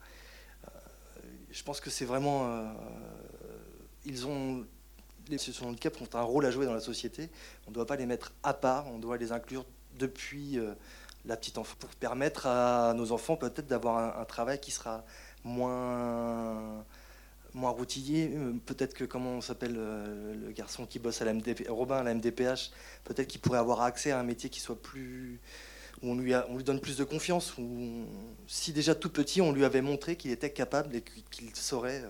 [1.50, 2.72] je pense que c'est vraiment, euh,
[4.04, 4.64] ils ont
[5.28, 7.30] les de handicap ont un rôle à jouer dans la société.
[7.66, 9.64] On ne doit pas les mettre à part, on doit les inclure
[9.98, 10.74] depuis euh,
[11.24, 15.04] la petite enfance pour permettre à nos enfants peut-être d'avoir un, travail qui sera
[15.44, 16.84] moins
[17.54, 17.74] moins.
[17.78, 22.02] Euh, peut-être que, comment on s'appelle le garçon qui bosse à la MDP, Robin à
[22.02, 22.70] la MDPH,
[23.04, 25.40] peut-être qu'il pourrait avoir accès à un métier qui soit plus.
[26.02, 27.56] Où on lui, on lui donne plus de confiance.
[27.58, 28.04] Où,
[28.46, 32.02] si déjà tout petit, on lui avait montré qu'il était capable et qu'il saurait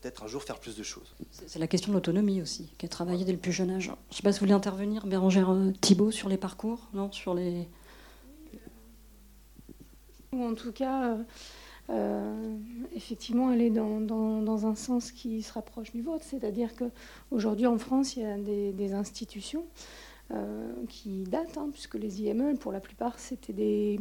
[0.00, 1.14] peut-être un jour faire plus de choses.
[1.46, 3.84] C'est la question de l'autonomie aussi, qui est travaillée dès le plus jeune âge.
[3.84, 7.10] Je ne sais pas si vous voulez intervenir, Bérangère euh, Thibault, sur les parcours, non
[7.10, 7.68] Sur les.
[10.32, 11.22] En tout cas, euh,
[11.90, 12.56] euh,
[12.94, 16.24] effectivement, elle est dans, dans, un sens qui se rapproche du vôtre.
[16.28, 19.64] C'est-à-dire qu'aujourd'hui, en France, il y a des, institutions
[20.88, 23.98] qui datent, hein, puisque les IME, pour la plupart, c'était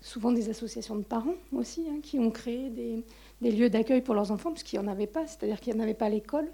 [0.00, 4.30] souvent des associations de parents aussi, hein, qui ont créé des, lieux d'accueil pour leurs
[4.30, 6.48] enfants, puisqu'il n'y en avait pas, c'est-à-dire qu'il n'y en avait pas à l'école.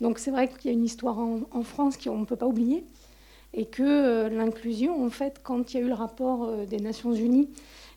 [0.00, 2.84] Donc c'est vrai qu'il y a une histoire en, France qu'on ne peut pas oublier,
[3.52, 6.78] et que euh, l'inclusion, en fait, quand il y a eu le rapport euh, des
[6.78, 7.48] Nations Unies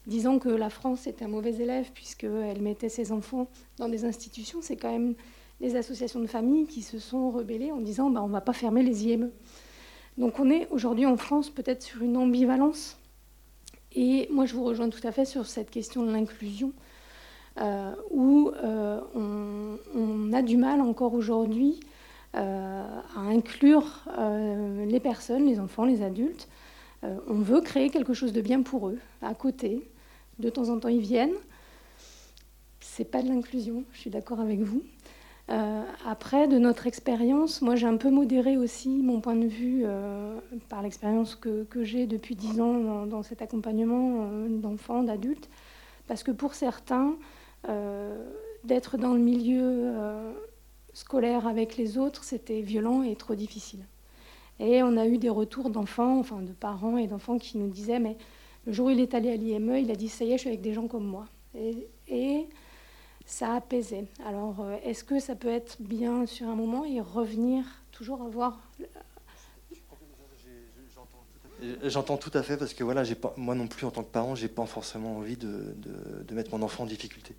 [0.06, 4.60] disant que la France était un mauvais élève puisqu'elle mettait ses enfants dans des institutions,
[4.62, 5.16] c'est quand même
[5.60, 8.54] les associations de familles qui se sont rebellées en disant bah, on ne va pas
[8.54, 9.32] fermer les IME.
[10.18, 12.98] Donc on est aujourd'hui en France peut-être sur une ambivalence.
[13.94, 16.74] Et moi je vous rejoins tout à fait sur cette question de l'inclusion.
[17.60, 21.80] Euh, où euh, on, a du mal encore aujourd'hui
[22.36, 22.84] euh,
[23.16, 24.04] à inclure
[24.86, 26.48] les personnes, les enfants, les adultes.
[27.04, 29.90] on veut créer quelque chose de bien pour eux, à côté.
[30.38, 31.34] De temps en temps, ils viennent.
[32.80, 34.84] C'est pas de l'inclusion, je suis d'accord avec vous.
[35.50, 39.86] Après, de notre expérience, moi j'ai un peu modéré aussi mon point de vue
[40.68, 45.50] par l'expérience que, j'ai depuis dix ans dans, cet accompagnement d'enfants, d'adultes,
[46.08, 47.16] parce que pour certains,
[47.70, 48.16] euh,
[48.64, 50.32] d'être dans le milieu euh,
[50.94, 53.86] scolaire avec les autres, c'était violent et trop difficile.
[54.60, 58.00] Et on a eu des retours d'enfants, enfin de parents et d'enfants qui nous disaient,
[58.00, 58.18] mais
[58.66, 60.42] le jour où il est allé à l'IME, il a dit, ça y est, je
[60.42, 61.28] suis avec des gens comme moi.
[63.28, 64.06] Ça apaisait.
[64.26, 68.60] Alors, euh, est-ce que ça peut être bien sur un moment et revenir toujours avoir...
[71.84, 74.36] J'entends tout à fait parce que voilà, pas, moi non plus en tant que parent,
[74.36, 75.76] j'ai pas forcément envie de,
[76.24, 77.36] de, mettre mon enfant en difficulté.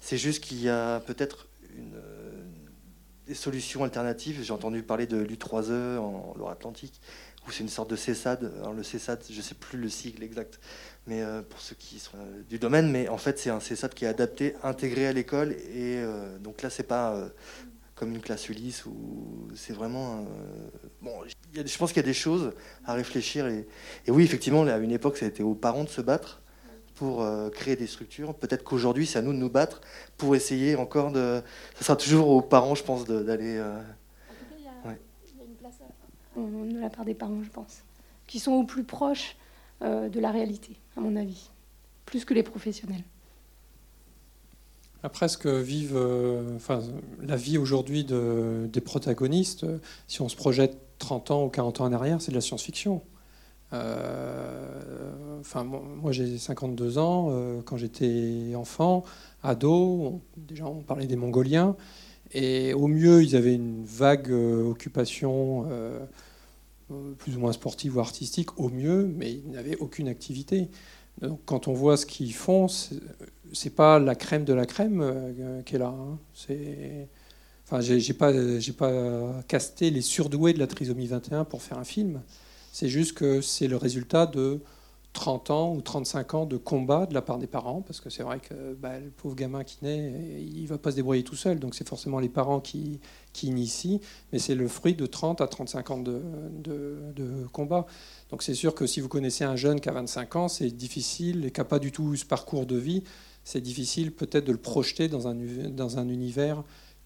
[0.00, 1.46] C'est juste qu'il y a peut-être
[1.94, 2.42] euh,
[3.26, 4.42] des solutions alternatives.
[4.42, 7.02] J'ai entendu parler de l'U3E en Loire-Atlantique,
[7.46, 8.50] où c'est une sorte de CESAD.
[8.60, 10.58] Alors le CESAD, je ne sais plus le sigle exact,
[11.06, 13.94] mais euh, pour ceux qui sont euh, du domaine, mais en fait c'est un CESAD
[13.94, 16.02] qui est adapté, intégré à l'école, et
[16.40, 17.30] donc là c'est pas
[17.94, 20.26] comme une classe Ulysse où c'est vraiment
[21.02, 21.12] bon.
[21.54, 22.52] je pense qu'il y a des choses
[22.86, 23.66] à réfléchir et,
[24.06, 26.40] et oui effectivement à une époque ça a été aux parents de se battre
[27.00, 28.34] pour euh, créer des structures.
[28.34, 29.80] Peut-être qu'aujourd'hui, c'est à nous de nous battre
[30.18, 31.40] pour essayer encore de.
[31.74, 33.56] Ça sera toujours aux parents, je pense, d'aller.
[33.56, 33.80] Euh,
[34.58, 34.92] il y, a
[35.42, 35.78] une place
[36.36, 37.84] de la part des parents, je pense,
[38.26, 39.39] qui sont au plus proches euh,
[39.80, 41.50] de la réalité, à mon avis,
[42.04, 43.04] plus que les professionnels.
[45.02, 45.98] Après, ce que vivent,
[46.56, 46.82] enfin,
[47.22, 49.64] la vie aujourd'hui de, des protagonistes,
[50.06, 53.02] si on se projette 30 ans ou 40 ans en arrière, c'est de la science-fiction.
[53.72, 57.28] Euh, enfin, moi j'ai 52 ans.
[57.30, 59.04] Euh, quand j'étais enfant,
[59.42, 61.76] ado, déjà on parlait des Mongoliens.
[62.32, 65.66] Et au mieux, ils avaient une vague euh, occupation
[67.18, 70.68] plus ou moins sportive ou artistique, au mieux, mais ils n'avaient aucune activité.
[71.20, 72.66] Donc, quand on voit ce qu'ils font,
[73.52, 75.88] c'est pas la crème de la crème qui est là.
[75.88, 76.18] Hein.
[76.34, 77.08] C'est,
[77.66, 81.84] enfin, j'ai pas, j'ai pas casté les surdoués de la trisomie 21 pour faire un
[81.84, 82.22] film.
[82.72, 84.60] C'est juste que c'est le résultat de
[85.12, 88.22] 30 ans ou 35 ans de combat de la part des parents, parce que c'est
[88.22, 91.34] vrai que bah, le pauvre gamin qui naît, il ne va pas se débrouiller tout
[91.34, 93.00] seul, donc c'est forcément les parents qui,
[93.32, 94.00] qui initient,
[94.32, 96.22] mais c'est le fruit de 30 à 35 ans de,
[96.62, 97.86] de, combat.
[98.30, 101.44] Donc c'est sûr que si vous connaissez un jeune qui a 25 ans, c'est difficile
[101.44, 103.02] et qui n'a pas du tout eu ce parcours de vie,
[103.42, 106.62] c'est difficile peut-être de le projeter dans un, dans un univers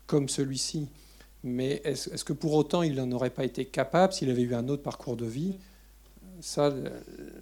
[0.06, 0.88] comme celui-ci.
[1.42, 4.68] Mais est-ce que pour autant il n'en aurait pas été capable s'il avait eu un
[4.68, 5.54] autre parcours de vie?
[6.40, 6.72] Ça,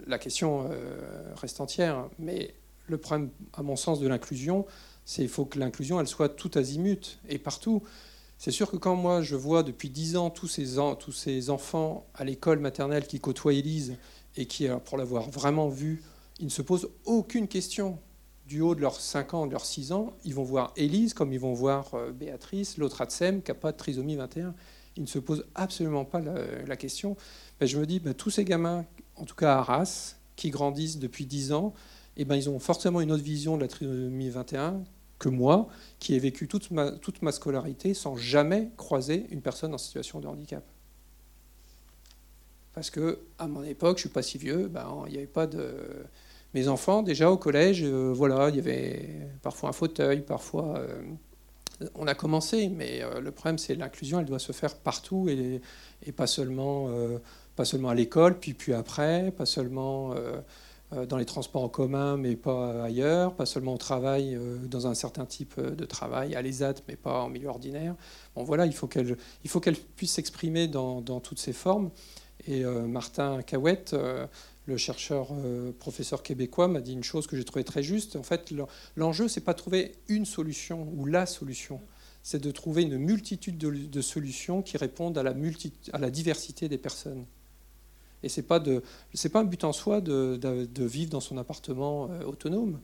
[0.06, 2.08] la question euh, reste entière.
[2.18, 2.54] Mais
[2.88, 4.66] le problème, à mon sens, de l'inclusion,
[5.04, 7.82] c'est qu'il faut que l'inclusion, elle soit tout azimut et partout.
[8.38, 12.06] C'est sûr que quand moi, je vois depuis dix ans tous ces, tous ces enfants
[12.14, 13.96] à l'école maternelle qui côtoient Élise
[14.36, 16.02] et qui, pour l'avoir vraiment vu,
[16.40, 17.98] ils ne se posent aucune question
[18.46, 21.32] du haut de leurs 5 ans, de leurs 6 ans, ils vont voir Élise comme
[21.32, 24.54] ils vont voir euh, Béatrice, l'autre Atsem, qui n'a pas de trisomie 21.
[24.96, 27.16] Ils ne se posent absolument pas la, question.
[27.62, 30.98] Ben, je me dis, ben, tous ces gamins, en tout cas à Arras, qui grandissent
[30.98, 31.74] depuis 10 ans,
[32.16, 34.82] eh ben, ils ont forcément une autre vision de la trisomie 21
[35.20, 35.68] que moi,
[36.00, 36.90] qui ai vécu toute ma,
[37.30, 40.64] scolarité sans jamais croiser une personne en situation de handicap.
[42.74, 44.68] Parce que à mon époque, je suis pas si vieux,
[45.06, 45.72] il n'y avait pas de.
[46.54, 50.78] Mes enfants, déjà au collège, euh, voilà, il y avait parfois un fauteuil, parfois.
[50.78, 51.00] Euh,
[51.94, 55.60] on a commencé, mais euh, le problème, c'est l'inclusion, elle doit se faire partout et,
[56.12, 57.18] pas, seulement, euh,
[57.56, 62.16] pas seulement à l'école, puis, puis après, pas seulement euh, dans les transports en commun,
[62.16, 64.38] mais pas ailleurs, pas seulement au travail,
[64.68, 67.94] dans un certain type de travail, à l'ESAT, mais pas en milieu ordinaire.
[68.34, 71.90] Bon, voilà, il faut qu'elle puisse s'exprimer dans, dans, toutes ces formes.
[72.46, 73.94] Et Martin Cahouette
[74.66, 78.16] le chercheur euh, professeur québécois m'a dit une chose que j'ai trouvée très juste.
[78.16, 78.52] En fait,
[78.96, 81.80] l'enjeu, c'est pas trouver une solution ou la solution,
[82.22, 85.34] c'est de trouver une multitude de, solutions qui répondent à la,
[85.92, 87.24] à la diversité des personnes.
[88.22, 88.82] Et de,
[89.14, 92.80] c'est pas un but en soi de, vivre dans son appartement euh, autonome.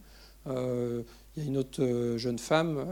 [0.47, 1.03] Euh,
[1.37, 2.85] il y a une autre jeune femme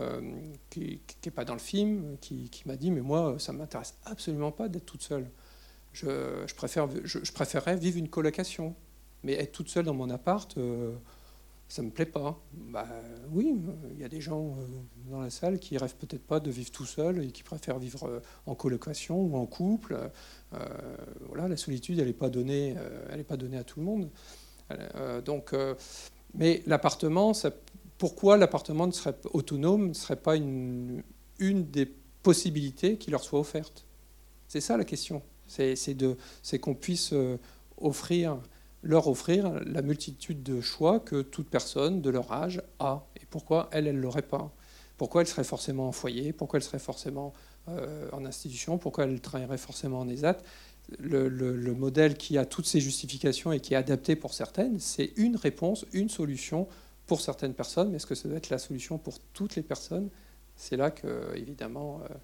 [0.71, 4.69] qui n'est pas dans le film qui, m'a dit mais moi ça m'intéresse absolument pas
[4.69, 5.27] d'être toute seule
[5.97, 8.75] je, je, préférerais vivre une colocation.
[9.23, 10.95] Mais être toute seule dans mon appart, euh,
[11.69, 12.41] ça me plaît pas.
[12.53, 12.87] Bah,
[13.31, 13.61] oui,
[13.93, 16.71] il y a des gens euh, dans la salle qui rêvent peut-être pas de vivre
[16.71, 19.99] tout seul et qui préfèrent vivre euh, en colocation ou en couple.
[21.29, 22.77] voilà, la solitude, elle n'est pas donnée,
[23.11, 24.09] elle pas donnée à tout le monde.
[25.25, 25.55] donc,
[26.35, 27.33] mais l'appartement,
[27.99, 31.03] pourquoi l'appartement ne serait autonome, ne serait pas une,
[31.39, 31.87] une des
[32.23, 33.87] possibilités qui leur soit offerte?
[34.49, 35.23] C'est ça la question.
[35.47, 37.39] C'est qu'on puisse euh,
[37.79, 38.39] offrir,
[38.87, 43.05] leur offrir la multitude de choix que toute personne de leur âge a.
[43.21, 44.53] Et pourquoi elle, elle ne l'aurait pas?
[44.97, 46.33] Pourquoi elle serait forcément en foyer?
[46.33, 47.35] Pourquoi elle serait forcément
[47.69, 48.79] euh, en institution?
[48.79, 50.39] Pourquoi elle travaillerait forcément en ESAT?
[51.01, 55.13] Le, le, modèle qui a toutes ces justifications et qui est adapté pour certaines, c'est
[55.17, 56.69] une réponse, une solution
[57.07, 57.91] pour certaines personnes.
[57.91, 60.11] Mais est-ce que ça doit être la solution pour toutes les personnes?
[60.55, 62.15] C'est là que, évidemment, euh,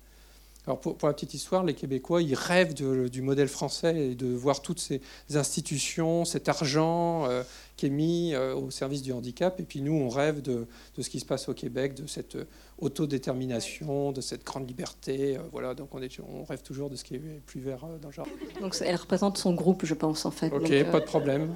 [0.66, 4.62] alors pour, la petite histoire, les Québécois, ils rêvent du modèle français et de voir
[4.62, 5.01] toutes ces
[5.35, 7.42] institutions, cet argent euh,
[7.77, 9.59] qui est mis euh, au service du handicap.
[9.59, 12.38] Et puis nous, on rêve de, ce qui se passe au Québec, de cette
[12.79, 15.37] autodétermination, de cette grande liberté.
[15.37, 18.09] Euh, voilà, donc on, est, on, rêve toujours de ce qui est plus vert dans
[18.09, 18.29] le genre.
[18.61, 20.53] Donc elle représente son groupe, je pense, en fait.
[20.53, 21.53] Ok, pas de problème.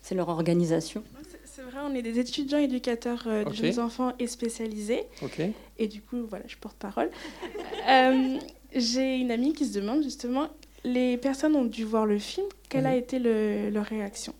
[0.00, 1.02] C'est leur organisation.
[1.54, 5.04] C'est vrai, on est des étudiants éducateurs euh, de jeunes enfants et spécialisés.
[5.22, 5.40] Ok.
[5.78, 7.10] Et du coup, voilà, je porte parole.
[7.86, 8.38] Euh,
[8.74, 10.48] j'ai une amie qui se demande justement,
[10.84, 14.34] les personnes ont dû voir le film, quelle a été leur réaction?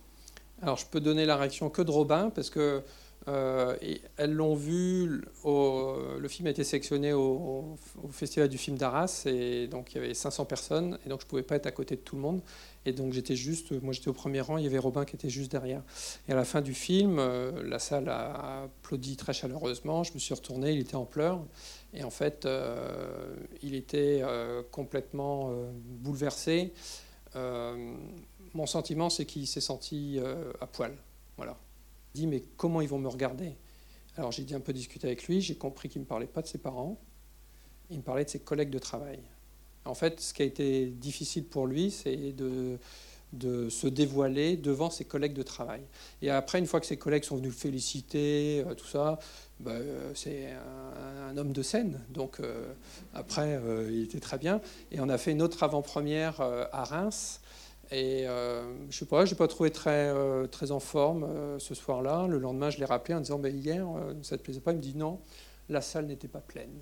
[0.62, 2.80] Alors, je peux donner la réaction que de Robin, parce que
[3.28, 3.76] euh,
[4.16, 9.66] elles l'ont vu, le film a été sélectionné au, au Festival du film d'Arras, et
[9.66, 11.96] donc il y avait 500 personnes, et donc je ne pouvais pas être à côté
[11.96, 12.40] de tout le monde.
[12.86, 15.30] Et donc j'étais juste, moi j'étais au premier rang, il y avait Robin qui était
[15.30, 15.82] juste derrière.
[16.28, 20.04] Et à la fin du film, euh, la salle a applaudi très chaleureusement.
[20.04, 21.42] Je me suis retourné, il était en pleurs.
[21.94, 25.52] Et en fait, euh, il était euh, complètement
[26.00, 26.72] bouleversé.
[27.34, 30.18] mon sentiment, c'est qu'il s'est senti
[30.60, 30.94] à poil.
[31.36, 31.56] Voilà.
[32.14, 33.56] Il dit, mais comment ils vont me regarder?
[34.16, 36.40] Alors j'ai dit un peu discuter avec lui, j'ai compris qu'il ne me parlait pas
[36.40, 37.00] de ses parents,
[37.90, 39.18] il me parlait de ses collègues de travail.
[39.84, 42.78] En fait, ce qui a été difficile pour lui, c'est de,
[43.68, 45.82] se dévoiler devant ses collègues de travail.
[46.22, 49.18] Et après, une fois que ses collègues sont venus le féliciter, euh, tout ça,
[49.60, 50.48] bah, euh, c'est
[51.28, 52.00] un, homme de scène.
[52.10, 52.72] Donc euh,
[53.12, 54.60] après, il était très bien.
[54.92, 57.40] Et on a fait une autre avant-première à Reims.
[57.90, 58.24] Et
[58.88, 60.12] je sais pas, je n'ai pas trouvé très,
[60.48, 62.26] très en forme ce soir-là.
[62.28, 63.86] Le lendemain, je l'ai rappelé en disant Hier,
[64.22, 65.20] ça ne te plaisait pas Il me dit Non,
[65.68, 66.80] la salle n'était pas pleine.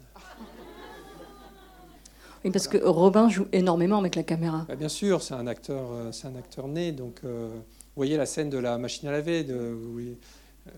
[2.45, 4.65] Oui, parce que Robin joue énormément avec la caméra.
[4.69, 7.49] Bah, bien sûr, c'est un acteur, euh, c'est un acteur né, donc euh,
[7.97, 9.45] voyez la scène de la machine à laver.
[9.45, 9.77] De,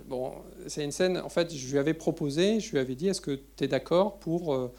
[0.07, 0.33] bon,
[0.67, 3.39] c'est une scène, en fait, je lui avais proposé, je lui avais dit, est-ce que
[3.57, 4.71] tu es d'accord pour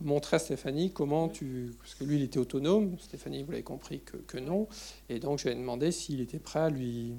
[0.00, 1.74] montrer à Stéphanie comment tu...
[1.80, 4.68] Parce que lui, il était autonome, Stéphanie, vous l'avez compris que, que, non.
[5.08, 7.14] Et donc, je lui ai demandé s'il était prêt à lui,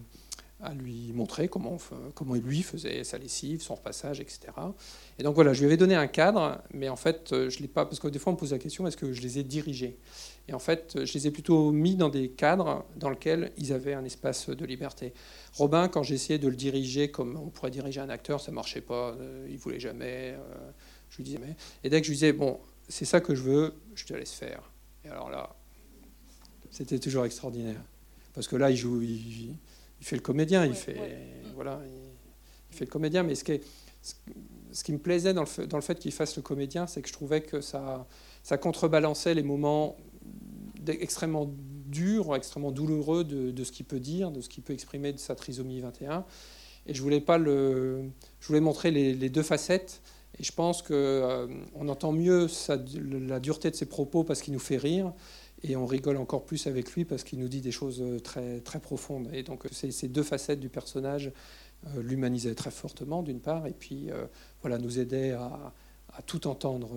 [0.62, 1.78] à lui montrer comment,
[2.15, 4.39] comment lui faisait sa lessive, son repassage, etc.
[5.17, 7.67] Et donc voilà, je lui avais donné un cadre, mais en fait, je ne l'ai
[7.67, 9.43] pas, parce que des fois on me pose la question, est-ce que je les ai
[9.43, 9.98] dirigés?
[10.50, 13.93] Et en fait, je les ai plutôt mis dans des cadres dans lesquels ils avaient
[13.93, 15.13] un espace de liberté.
[15.54, 19.12] Robin, quand j'essayais de le diriger comme on pourrait diriger un acteur, ça marchait pas,
[19.12, 20.72] euh, il voulait jamais, euh,
[21.10, 21.56] je lui disais mais.
[21.84, 24.34] Et dès que je lui disais, bon, c'est ça que je veux, je te laisse
[24.34, 24.63] faire.
[25.06, 25.56] Et alors là,
[26.72, 27.84] c'était toujours extraordinaire.
[28.34, 29.02] Parce que là, il joue,
[30.06, 30.98] fait le comédien, il fait,
[31.56, 31.80] voilà,
[32.72, 33.24] il, fait le comédien.
[33.24, 33.60] Mais ce qui,
[34.72, 37.08] ce qui me plaisait dans le, dans le fait qu'il fasse le comédien, c'est que
[37.08, 38.08] je trouvais que ça,
[38.44, 39.98] ça contrebalançait les moments
[40.88, 41.52] extrêmement
[41.88, 45.20] durs, extrêmement douloureux de, de ce qu'il peut dire, de ce qu'il peut exprimer de
[45.20, 46.26] sa trisomie 21.
[46.88, 48.10] Et je voulais pas le,
[48.40, 50.02] je voulais montrer les, les deux facettes
[50.40, 52.48] et je pense qu'on euh, entend mieux
[53.28, 55.12] la dureté de ses propos parce qu'il nous fait rire.
[55.63, 58.60] Et on rigole encore plus avec lui parce qu'il nous dit des choses euh, très,
[58.62, 59.30] très profondes.
[59.34, 61.32] Et donc, ces deux facettes du personnage
[61.88, 64.10] euh, l'humanisaient très fortement, d'une part, et puis
[64.62, 65.74] voilà, nous aidaient à,
[66.26, 66.89] tout entendre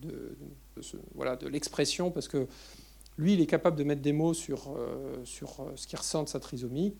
[0.00, 0.36] de,
[1.14, 2.46] voilà, l'expression, parce que
[3.18, 4.74] lui, il est capable de mettre des mots sur,
[5.24, 6.94] sur ce qu'il ressent de sa trisomie,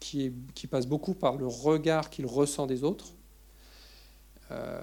[0.00, 3.12] qui, passe beaucoup par le regard qu'il ressent des autres
[4.50, 4.80] euh,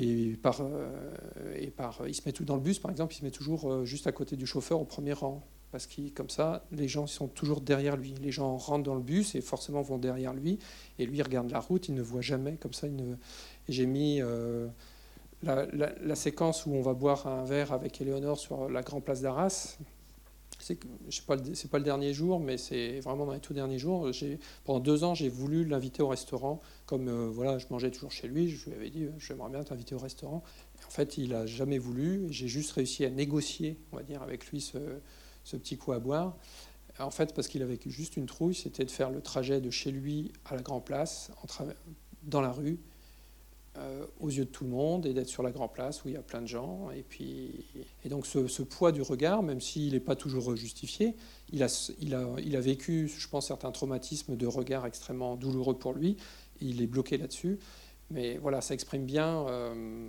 [0.00, 3.18] et par, euh, et par, il se met tout dans le bus, par exemple, il
[3.18, 5.42] se met toujours euh, juste à côté du chauffeur au premier rang.
[5.70, 8.14] Parce que comme ça, les gens sont toujours derrière lui.
[8.22, 10.58] Les gens rentrent dans le bus et forcément vont derrière lui.
[10.98, 12.56] Et lui, il regarde la route, il ne voit jamais.
[12.56, 12.86] Comme ça,
[13.68, 14.22] j'ai mis
[15.42, 19.20] la, la, séquence où on va boire un verre avec Éléonore sur la grande place
[19.20, 19.76] d'Arras
[21.10, 24.10] c'est pas c'est pas le dernier jour, mais c'est vraiment dans les tout derniers jours.
[24.64, 26.60] Pendant deux ans, j'ai voulu l'inviter au restaurant.
[26.86, 29.94] Comme euh, voilà, je mangeais toujours chez lui, je lui avais dit, j'aimerais bien t'inviter
[29.94, 30.42] au restaurant.
[30.86, 32.26] en fait, il a jamais voulu.
[32.30, 34.78] J'ai juste réussi à négocier, on va dire, avec lui ce,
[35.56, 36.36] petit coup à boire.
[36.98, 39.92] En fait, parce qu'il avait juste une trouille, c'était de faire le trajet de chez
[39.92, 41.30] lui à la Grand Place,
[42.24, 42.80] dans la rue,
[43.78, 46.14] euh, aux yeux de tout le monde et d'être sur la Grand Place où il
[46.14, 46.90] y a plein de gens.
[46.90, 47.66] Et, puis,
[48.04, 51.14] et donc ce, poids du regard, même s'il n'est pas toujours justifié,
[51.52, 55.78] il a, il, a, il a vécu, je pense, certains traumatismes de regard extrêmement douloureux
[55.78, 56.16] pour lui.
[56.60, 57.58] il est bloqué là-dessus.
[58.10, 60.08] Mais voilà, ça exprime bien euh,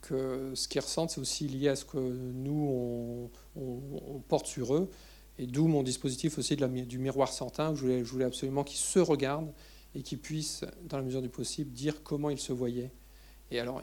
[0.00, 4.90] que ce qu'ils ressentent, c'est aussi lié à ce que nous, on, porte sur eux.
[5.38, 8.98] Et d'où mon dispositif aussi de du miroir santin, où je voulais absolument qu'ils se
[8.98, 9.52] regardent
[9.94, 12.90] et qui puissent, dans la mesure du possible, dire comment ils se voyaient.
[13.50, 13.82] Et alors,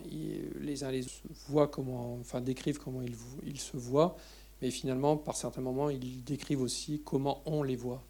[0.61, 1.05] les uns les
[1.47, 3.15] voient comment, enfin, décrivent comment ils,
[3.45, 4.15] ils se voient,
[4.61, 8.03] mais finalement, par certains moments, ils décrivent aussi comment on les voit.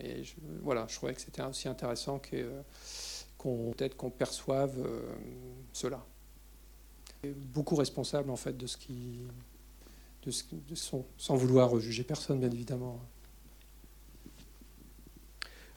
[0.00, 0.22] Et
[0.62, 2.20] voilà, je trouvais que c'était aussi intéressant
[3.38, 5.14] qu'on peut-être qu'on perçoive euh,
[5.72, 6.04] cela.
[7.54, 9.20] beaucoup responsable en fait de ce qui,
[10.24, 13.00] de ce, de son, sans vouloir juger personne, bien évidemment.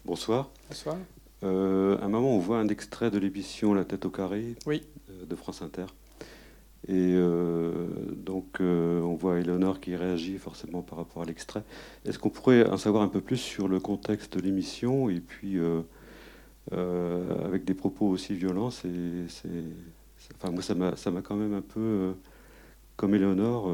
[0.03, 0.49] Bonsoir.
[0.69, 0.97] Bonsoir.
[1.43, 4.83] Euh, à un moment, on voit un extrait de l'émission La tête au carré oui.
[5.09, 5.85] Euh, de France Inter.
[6.87, 11.63] Et euh, donc, on voit Eleonore qui réagit forcément par rapport à l'extrait.
[12.05, 15.57] Est-ce qu'on pourrait en savoir un peu plus sur le contexte de l'émission et puis
[16.71, 18.89] avec des propos aussi violents c'est,
[20.37, 22.13] Enfin, moi, ça m'a, ça m'a quand même un peu,
[22.97, 23.73] comme Eleonore,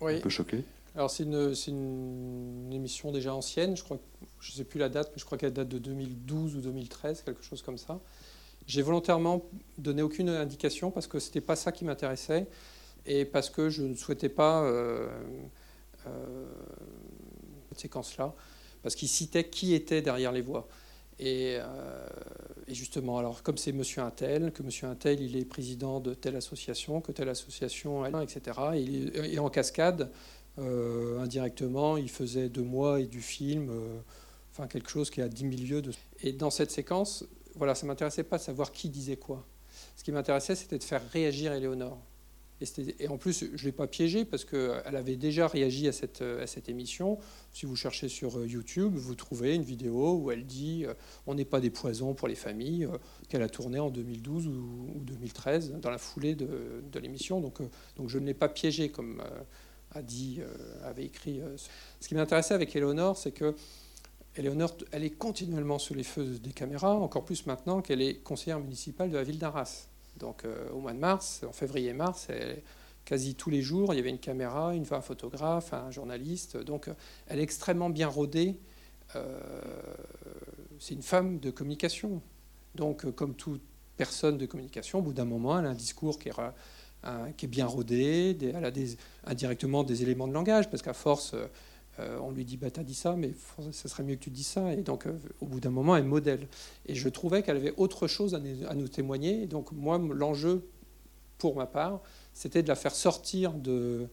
[0.00, 0.62] un peu choqué.
[0.96, 3.98] Alors c'est une, émission déjà ancienne, je crois,
[4.46, 7.22] je ne sais plus la date, mais je crois qu'elle date de 2012 ou 2013,
[7.22, 8.00] quelque chose comme ça.
[8.66, 9.44] J'ai volontairement
[9.76, 12.46] donné aucune indication parce que ce n'était pas ça qui m'intéressait
[13.06, 15.08] et parce que je ne souhaitais pas euh,
[16.06, 16.46] euh,
[17.70, 18.34] cette séquence-là,
[18.82, 20.68] parce qu'il citait qui était derrière les voix.
[21.18, 22.06] Et, euh,
[22.68, 26.36] et, justement, alors comme c'est Monsieur Intel, que Monsieur Intel il est président de telle
[26.36, 28.60] association, que telle association, etc.
[28.74, 30.10] Et, et en cascade,
[30.58, 33.70] indirectement, il faisait de moi et du film,
[34.66, 35.82] quelque chose qui a 10 000 lieues.
[35.82, 35.92] De...
[36.22, 39.46] Et dans cette séquence, voilà, ça m'intéressait pas de savoir qui disait quoi.
[39.96, 41.98] Ce qui m'intéressait, c'était de faire réagir Éléonore.
[42.98, 46.22] Et, en plus, je ne l'ai pas piégée parce qu'elle avait déjà réagi à cette,
[46.22, 47.18] à cette, émission.
[47.52, 50.86] Si vous cherchez sur euh, YouTube, vous trouvez une vidéo où elle dit
[51.26, 52.88] On n'est pas des poisons pour les familles,
[53.28, 57.42] qu'elle a tourné en 2012 ou, 2013 dans la foulée de, l'émission.
[57.42, 57.58] Donc,
[57.96, 59.22] donc je ne l'ai pas piégée comme,
[59.96, 61.40] a dit, euh, avait écrit.
[61.40, 61.56] Euh,
[62.00, 63.54] ce qui m'intéressait avec Eleonore, c'est que
[64.36, 69.10] Elle est continuellement sous les feux des caméras, encore plus maintenant qu'elle est conseillère municipale
[69.10, 69.88] de la ville d'Arras.
[70.18, 72.28] Donc euh, au mois de mars, en février-mars,
[73.04, 76.56] quasi tous les jours, il y avait une caméra, une, un photographe, un journaliste.
[76.56, 76.90] Donc
[77.28, 78.58] elle est extrêmement bien rodée.
[80.78, 82.20] c'est une femme de communication.
[82.74, 83.62] Donc comme toute
[83.96, 88.36] personne de communication, au bout d'un moment, elle a un discours qui est, bien rodé,
[88.42, 91.46] elle a des, indirectement des éléments de langage, parce qu'à force euh,
[91.98, 93.32] on lui dit bah t'as dit ça, mais
[93.72, 94.72] ce serait mieux que tu dis ça.
[94.72, 96.46] Et donc euh, au bout d'un moment, elle modèle.
[96.86, 99.42] Et je trouvais qu'elle avait autre chose à, nous témoigner.
[99.42, 100.68] Et donc moi, l'enjeu
[101.38, 102.00] pour ma part,
[102.32, 104.08] c'était de la faire sortir de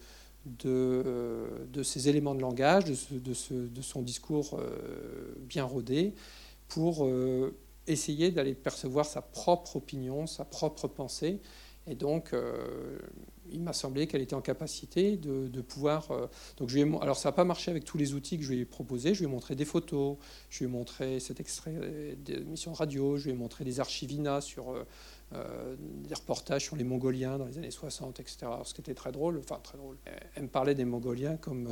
[0.46, 6.14] de, ces éléments de langage, de, son discours euh, bien rodé,
[6.68, 7.08] pour
[7.88, 11.40] essayer d'aller percevoir sa propre opinion, sa propre pensée.
[11.88, 12.34] Et donc,
[13.52, 16.12] il m'a semblé qu'elle était en capacité de, pouvoir.
[16.12, 16.28] Euh,
[16.58, 18.60] donc je lui alors ça n'a pas marché avec tous les outils que je lui
[18.62, 19.14] ai proposés.
[19.14, 20.18] Je lui ai montré des photos,
[20.50, 24.72] je lui ai montré cet extrait d'émission radio, je lui ai montré des archivina sur
[24.72, 24.86] euh,
[25.34, 28.38] euh, des reportages sur les Mongoliens dans les années 60, etc.
[28.64, 29.98] ce qui était très drôle, enfin très drôle.
[30.36, 31.68] Elle me parlait des Mongoliens comme,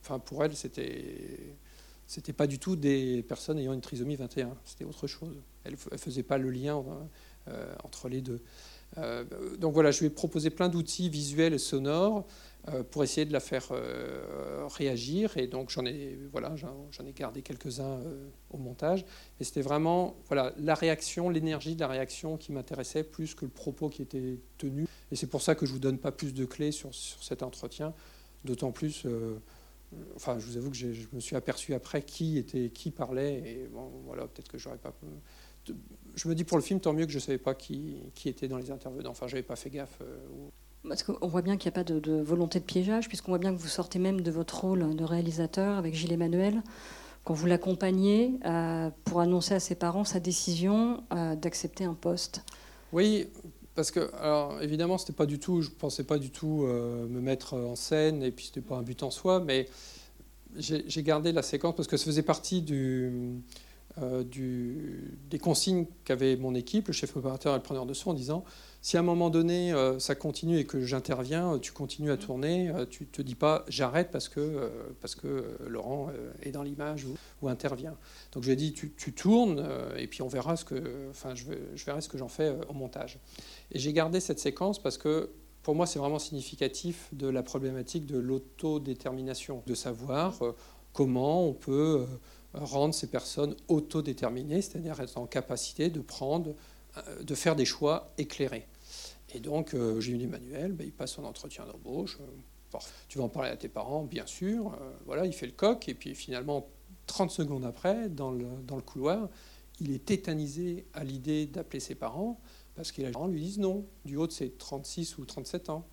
[0.00, 1.56] enfin pour elle c'était
[2.06, 5.36] c'était pas du tout des personnes ayant une trisomie 21, c'était autre chose.
[5.64, 6.82] Elle ne faisait pas le lien
[7.84, 8.40] entre les deux.
[8.96, 9.24] Euh,
[9.58, 12.26] donc voilà, je lui ai proposé plein d'outils visuels et sonores
[12.68, 15.36] euh, pour essayer de la faire euh, réagir.
[15.36, 18.00] Et donc j'en ai, voilà, j'en ai gardé quelques-uns
[18.50, 19.04] au montage.
[19.40, 23.50] Et c'était vraiment voilà, la réaction, l'énergie de la réaction qui m'intéressait plus que le
[23.50, 24.86] propos qui était tenu.
[25.12, 27.22] Et c'est pour ça que je ne vous donne pas plus de clés sur, sur
[27.22, 27.94] cet entretien.
[28.44, 29.04] D'autant plus,
[30.14, 33.42] enfin je vous avoue que je me suis aperçu après qui, était, qui parlait.
[33.44, 34.94] Et bon, voilà, peut-être que j'aurais pas
[36.18, 38.28] je me dis pour le film, tant mieux que je ne savais pas qui, qui,
[38.28, 39.10] était dans les intervenants.
[39.10, 39.98] Enfin, je n'avais pas fait gaffe.
[40.02, 40.16] Euh,
[40.86, 43.54] Parce qu'on voit bien qu'il n'y a pas de, volonté de piégeage, puisqu'on voit bien
[43.54, 46.62] que vous sortez même de votre rôle de réalisateur avec Gilles Emmanuel,
[47.24, 52.42] quand vous l'accompagnez euh, pour annoncer à ses parents sa décision euh, d'accepter un poste.
[52.92, 53.28] Oui,
[53.74, 57.20] parce que, alors, évidemment, c'était pas du tout, je ne pensais pas du tout me
[57.20, 59.68] mettre en scène, et puis ce n'était pas un but en soi, mais
[60.56, 63.42] j'ai gardé la séquence parce que ça faisait partie du
[64.00, 64.22] euh,
[65.30, 68.44] des consignes qu'avait mon équipe, le chef opérateur et le preneur de son, en disant
[68.80, 72.18] si à un moment donné euh, ça continue et que j'interviens, tu continues à mm.
[72.18, 74.70] tourner, euh, tu te dis pas j'arrête parce que,
[75.00, 76.10] parce que Laurent
[76.42, 77.06] est dans l'image
[77.42, 77.96] ou, intervient.
[78.32, 79.66] Donc je lui ai dit tu, tournes
[79.96, 82.74] et puis on verra ce que, enfin je, je verrai ce que j'en fais au
[82.74, 83.18] montage.
[83.72, 85.30] Et j'ai gardé cette séquence parce que
[85.62, 90.38] pour moi c'est vraiment significatif de la problématique de l'autodétermination, de savoir
[90.92, 92.06] comment on peut
[92.64, 96.54] rendre ces personnes autodéterminées, c'est-à-dire être en capacité de prendre,
[96.96, 98.66] euh, de faire des choix éclairés.
[99.34, 102.18] Et donc, euh, j'ai eu Emmanuel, ben, il passe son entretien d'embauche.
[102.20, 102.78] Euh,
[103.08, 104.78] tu vas en parler à tes parents, bien sûr.
[105.06, 106.68] voilà, il fait le coq, et puis finalement,
[107.06, 109.30] 30 secondes après, dans le, dans le couloir,
[109.80, 112.38] il est tétanisé à l'idée d'appeler ses parents,
[112.74, 113.86] parce que les parents lui disent non.
[114.04, 115.88] Du haut de ses 36 ou 37 ans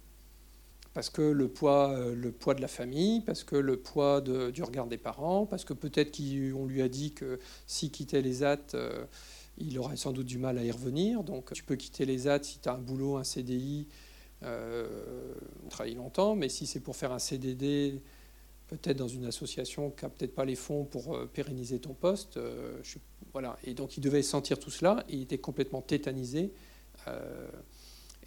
[0.96, 4.64] parce que le poids, euh, le poids de la famille, parce que le poids du
[4.64, 7.38] regard des parents, parce que peut-être qu'on lui a dit que
[7.68, 9.04] s'il quittait les AT, euh,
[9.58, 11.24] il aurait sans doute du mal à y revenir.
[11.24, 13.90] Donc tu peux quitter les AT si tu as un boulot, un CDI,
[14.44, 15.34] euh,
[15.70, 18.02] travailler longtemps, mais si c'est pour faire un CDD,
[18.68, 22.40] peut-être dans une association qui n'a peut-être pas les fonds pour euh, pérenniser ton poste,
[23.34, 23.58] voilà.
[23.66, 26.54] Et donc il devait sentir tout cela, et il était complètement tétanisé.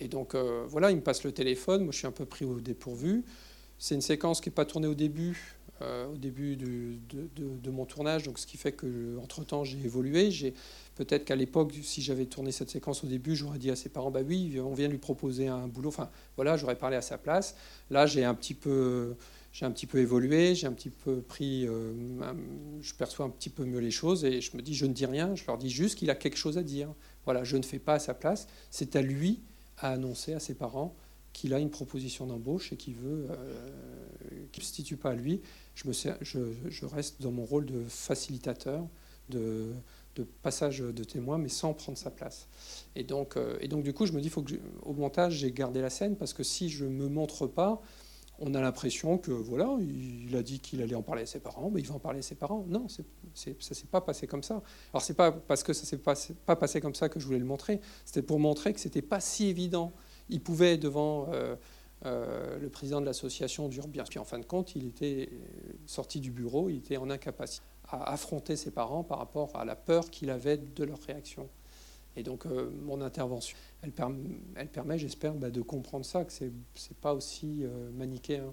[0.01, 2.45] Et donc euh, voilà, il me passe le téléphone, moi je suis un peu pris
[2.45, 3.25] au dépourvu.
[3.79, 8.25] C'est une séquence qui n'est pas tournée au début, euh, au début de, mon tournage,
[8.25, 10.31] donc ce qui fait que entre-temps j'ai évolué.
[10.31, 10.55] J'ai,
[10.97, 14.11] peut-être qu'à l'époque, si j'avais tourné cette séquence au début, j'aurais dit à ses parents,
[14.11, 15.89] bah oui, on vient lui proposer un boulot.
[15.91, 17.57] Enfin voilà, j'aurais parlé à sa place.
[17.91, 19.15] Là, j'ai un petit peu...
[19.51, 21.93] J'ai un petit peu évolué, j'ai un petit peu pris, euh,
[22.83, 25.07] je perçois un petit peu mieux les choses et je me dis, je ne dis
[25.07, 26.89] rien, je leur dis juste qu'il a quelque chose à dire.
[27.25, 29.41] Voilà, je ne fais pas à sa place, c'est à lui
[29.81, 30.95] a annoncé à ses parents
[31.33, 33.69] qu'il a une proposition d'embauche et qu'il veut, euh,
[34.53, 35.41] qu'il ne substitue pas à lui.
[35.75, 38.87] Je, me je, reste dans mon rôle de facilitateur,
[39.29, 39.73] de,
[40.43, 42.49] passage de témoin, mais sans prendre sa place.
[42.97, 45.53] Et donc, euh, et donc du coup, je me dis, faut que au montage, j'ai
[45.53, 47.81] gardé la scène parce que si je me montre pas,
[48.41, 51.71] on a l'impression que voilà, il a dit qu'il allait en parler à ses parents,
[51.71, 52.65] mais il va en parler à ses parents.
[52.69, 53.03] Non, ça
[53.35, 54.63] s'est pas passé comme ça.
[54.93, 56.15] Alors c'est pas parce que ça s'est pas,
[56.47, 57.81] pas passé comme ça que je voulais le montrer.
[58.05, 59.93] C'était pour montrer que c'était pas si évident.
[60.29, 61.57] Il pouvait devant euh,
[62.07, 65.31] euh, le président de l'association d'Urbien, puis en fin de compte, il était
[65.87, 69.75] sorti du bureau, il était en incapacité à affronter ses parents par rapport à la
[69.75, 71.49] peur qu'il avait de leur réaction.
[72.19, 73.93] Et donc euh, mon intervention, elle,
[74.57, 76.51] elle permet, j'espère, bah, de comprendre ça, que ce n'est
[77.01, 78.53] pas aussi euh, manichéen.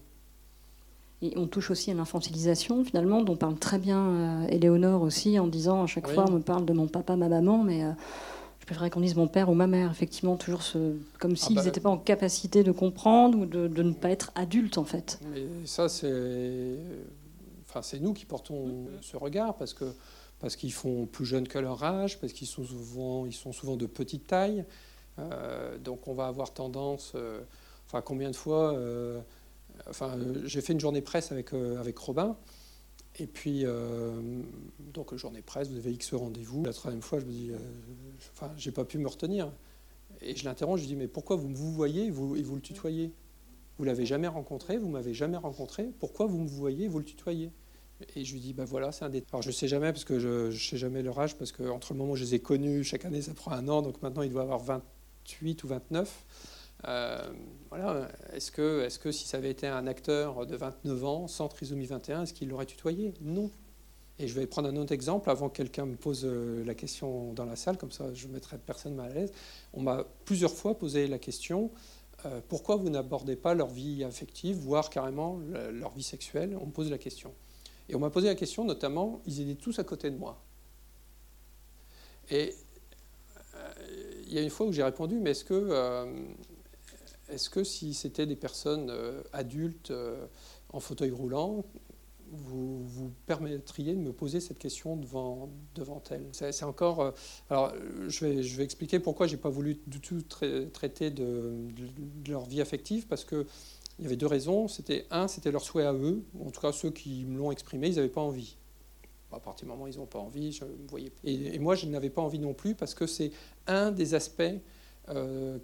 [1.23, 5.47] Et on touche aussi à l'infantilisation, finalement, dont parle très bien euh, Éléonore aussi, en
[5.47, 7.81] disant à chaque fois, on me parle de mon papa, ma maman, mais
[8.59, 11.55] je préférerais qu'on dise mon père ou ma mère, effectivement, toujours ce, comme Ah s'ils
[11.55, 14.85] bah, n'étaient pas en capacité de comprendre ou de, de ne pas être adultes, en
[14.85, 15.19] fait.
[15.33, 16.75] Mais ça, c'est
[17.67, 19.85] enfin, c'est nous qui portons ce regard parce que
[20.45, 23.77] parce qu'ils font plus jeunes que leur âge, parce qu'ils sont souvent ils sont souvent
[23.77, 24.63] de petite taille.
[25.17, 27.41] Euh, donc on va avoir tendance, euh,
[27.87, 29.19] enfin combien de fois, euh,
[29.89, 32.37] enfin j'ai fait une journée presse avec avec Robin.
[33.17, 33.63] Et puis,
[34.93, 36.65] donc, journée presse, vous avez X rendez-vous.
[36.65, 37.51] La troisième fois, je me dis,
[38.33, 39.51] enfin, j'ai pas pu me retenir.
[40.21, 42.61] Et je l'interroge, je dis, mais pourquoi vous me vous voyez vous, et vous le
[42.61, 43.13] tutoyez?
[43.77, 47.51] Vous l'avez jamais rencontré, vous m'avez jamais rencontré, pourquoi vous me voyez, vous le tutoyez?
[48.15, 49.29] Et je lui dis, ben voilà, c'est un détail.
[49.31, 51.93] Alors je sais jamais, parce que je, je sais jamais leur âge, parce que entre
[51.93, 54.21] le moment où je les ai connus, chaque année ça prend un an, donc maintenant
[54.21, 56.25] il doit avoir 28 ou 29.
[56.87, 57.21] Euh,
[57.69, 61.47] voilà, est-ce que, est que si ça avait été un acteur de 29 ans, sans
[61.47, 63.13] trisomie 21, est-ce qu'il l'aurait tutoyé?
[63.21, 63.49] Non.
[64.19, 67.33] Et je vais prendre un autre exemple avant que quelqu'un me pose euh, la question
[67.33, 69.31] dans la salle, comme ça je ne mettrai personne mal à l'aise.
[69.73, 71.71] On m'a plusieurs fois posé la question
[72.25, 76.57] euh, pourquoi vous n'abordez pas leur vie affective, voire carrément le- leur vie sexuelle?
[76.61, 77.33] On me pose la question.
[77.89, 80.41] Et on m'a posé la question notamment, ils étaient tous à côté de moi.
[82.29, 82.53] Et
[83.55, 83.73] euh,
[84.27, 86.05] il y a une fois où j'ai répondu mais est-ce que, euh,
[87.29, 89.93] est-ce que si c'était des personnes euh, adultes
[90.69, 91.63] en fauteuil roulant,
[92.31, 96.27] vous vous permettriez de me poser cette question devant, devant elles?
[96.31, 97.13] C'est encore.
[97.51, 97.71] alors,
[98.07, 102.31] je vais, je vais expliquer pourquoi j'ai pas voulu du tout trai- traiter de- de
[102.31, 103.45] leur vie affective, parce que
[103.99, 104.67] il y avait deux raisons.
[104.67, 107.87] C'était un, c'était leur souhait à eux, en tout cas ceux qui me l'ont exprimé,
[107.87, 108.57] ils n'avaient pas envie.
[109.31, 111.11] À partir du moment où ils n'ont pas envie, je me voyais.
[111.25, 113.31] Et, et moi, je n'avais pas envie non plus, parce que c'est
[113.67, 114.43] un des aspects
[115.09, 115.57] euh,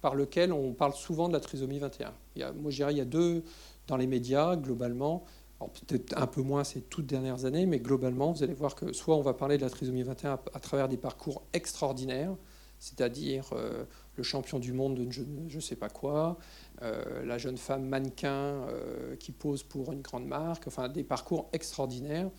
[0.00, 2.12] par lequel on parle souvent de la trisomie 21.
[2.34, 3.42] Il y a, moi, je dirais, il y a deux
[3.86, 5.24] dans les médias, globalement.
[5.58, 9.16] Peut-être un peu moins ces toutes dernières années, mais globalement, vous allez voir que soit
[9.16, 12.36] on va parler de la trisomie 21 à, à travers des parcours extraordinaires,
[12.78, 13.84] c'est-à-dire euh,
[14.16, 15.22] le champion du monde de je
[15.56, 16.36] ne sais pas quoi,
[16.82, 21.48] euh, la jeune femme mannequin euh, qui pose pour une grande marque, enfin des parcours
[21.52, 22.30] extraordinaires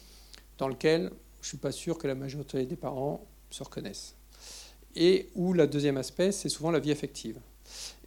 [0.58, 1.12] dans lesquels
[1.42, 4.16] je ne suis pas sûr que la majorité des parents se reconnaissent.
[4.96, 7.40] Et où le deuxième aspect, c'est souvent la vie affective.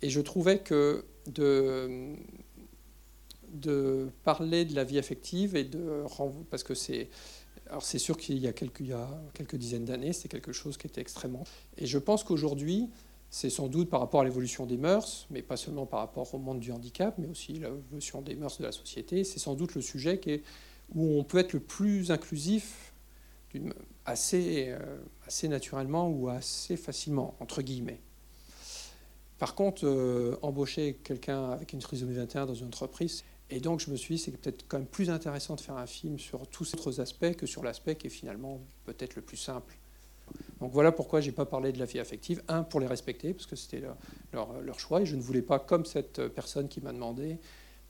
[0.02, 2.14] Et je trouvais que de,
[3.52, 6.04] de parler de la vie affective et de
[6.50, 7.08] parce que c'est
[7.68, 10.52] alors c'est sûr qu'il y a quelques, il y a quelques dizaines d'années, c'était quelque
[10.52, 11.44] chose qui était extrêmement.
[11.78, 12.90] Et je pense qu'aujourd'hui,
[13.30, 16.38] c'est sans doute par rapport à l'évolution des mœurs, mais pas seulement par rapport au
[16.38, 19.22] monde du handicap, mais aussi l'évolution des mœurs de la société.
[19.22, 20.42] C'est sans doute le sujet qui
[20.92, 22.92] où on peut être le plus inclusif
[23.54, 28.00] euh, assez naturellement ou assez facilement, entre guillemets.
[29.38, 33.90] Par contre, euh, embaucher quelqu'un avec une trisomie 21 dans une entreprise, et donc je
[33.90, 36.64] me suis dit, c'est peut-être quand même plus intéressant de faire un film sur tous
[36.64, 39.79] ces autres aspects que sur l'aspect qui est finalement peut-être le plus simple.
[40.60, 42.42] Donc voilà pourquoi j'ai pas parlé de la vie affective.
[42.48, 43.82] Un, pour les respecter, parce que c'était
[44.32, 47.38] leur, choix, et je ne voulais pas, comme cette personne qui m'a demandé,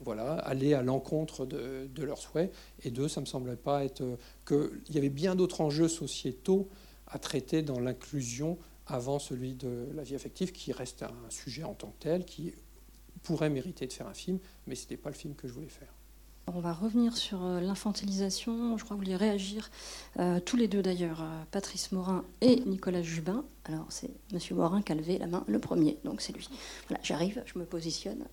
[0.00, 2.52] voilà, aller à l'encontre de, leurs souhaits.
[2.84, 4.02] Et deux, ça me semblait pas être
[4.46, 6.68] qu'il y avait bien d'autres enjeux sociétaux
[7.08, 8.56] à traiter dans l'inclusion
[8.86, 12.54] avant celui de la vie affective, qui reste un sujet en tant que tel, qui
[13.22, 15.68] pourrait mériter de faire un film, mais ce n'était pas le film que je voulais
[15.68, 15.92] faire.
[16.46, 18.76] On va revenir sur euh, l'infantilisation.
[18.76, 19.70] Je crois que vous voulez réagir
[20.18, 23.44] euh, tous les deux d'ailleurs, euh, Patrice Morin et Nicolas Jubin.
[23.64, 26.48] Alors c'est Monsieur Morin qui a levé la main le premier, donc c'est lui.
[26.88, 28.24] Voilà, j'arrive, je me positionne.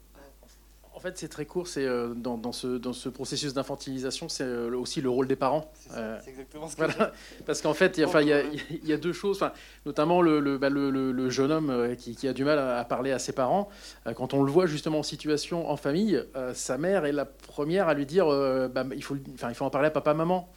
[0.98, 1.68] En fait, c'est très court.
[1.68, 5.36] C'est euh, dans, dans ce, dans ce processus d'infantilisation, c'est euh, aussi le rôle des
[5.36, 5.72] parents.
[5.96, 7.12] Euh, C'est exactement ce que voilà.
[7.46, 8.42] Parce qu'en fait, il y, a- enfin, y a,
[8.84, 9.40] y a deux choses.
[9.86, 12.84] Notamment le, le, bah, le- le- jeune homme euh, qui, qui a du mal à,
[12.84, 13.70] parler à ses parents.
[14.08, 17.26] Euh, Quand on le voit justement en situation en famille, euh, sa mère est la
[17.26, 20.50] première à lui dire euh, bah, il, faut, il faut en parler à papa, maman.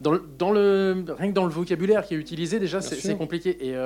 [0.00, 3.68] Dans dans le, rien que dans le vocabulaire qui est utilisé, déjà, c'est compliqué.
[3.68, 3.76] Et.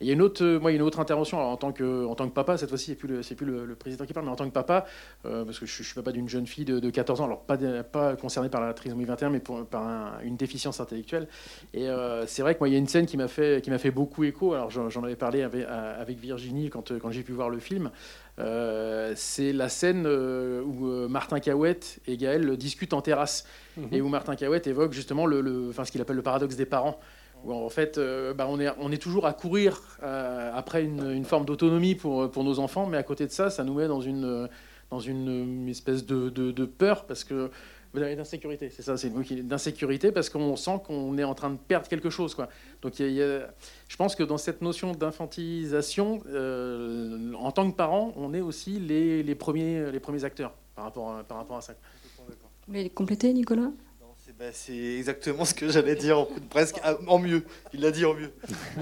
[0.00, 1.50] Et il y a une autre, euh, moi, il y a une autre intervention alors,
[1.50, 3.64] en, tant que, en tant que papa, cette fois-ci, c'est plus, le, c'est plus le,
[3.64, 4.86] le président qui parle, mais en tant que papa,
[5.26, 7.40] euh, parce que je, je suis papa d'une jeune fille de, de 14 ans, alors
[7.40, 11.26] pas, pas concernée par la trisomie 21, mais pour- par un- une déficience intellectuelle.
[11.74, 13.70] Et euh, c'est vrai que moi, il y a une scène qui m'a fait, qui
[13.70, 14.54] m'a fait beaucoup écho.
[14.54, 17.90] Alors j'en, avais parlé avec, avec Virginie quand, quand j'ai pu voir le film.
[18.38, 23.44] Euh, c'est la scène euh, où euh, Martin Cahouette et Gaël discutent en terrasse
[23.76, 23.88] Mhm.
[23.92, 26.66] et où Martin Cahouette évoque justement le, le- enfin, ce qu'il appelle le paradoxe des
[26.66, 26.98] parents.
[27.46, 28.58] En fait, euh, bah, on,
[28.92, 33.26] est, toujours à courir euh, après une, forme d'autonomie pour, nos enfants, mais à côté
[33.26, 37.50] de ça, ça nous met dans une, espèce de, peur parce que
[37.94, 39.10] d'insécurité, c'est ça, c'est
[39.46, 42.36] d'insécurité parce qu'on sent qu'on est en train de perdre quelque chose.
[42.82, 48.40] Donc je pense que dans cette notion d'infantilisation, euh, en tant que parent, on est
[48.40, 51.74] aussi les, les premiers, les premiers acteurs par rapport à, par rapport à ça.
[52.18, 53.70] Vous voulez compléter, Nicolas?
[54.38, 56.76] C'est Bah, c'est exactement ce que j'allais dire, presque
[57.06, 57.44] en mieux.
[57.72, 58.32] Il l'a dit en mieux.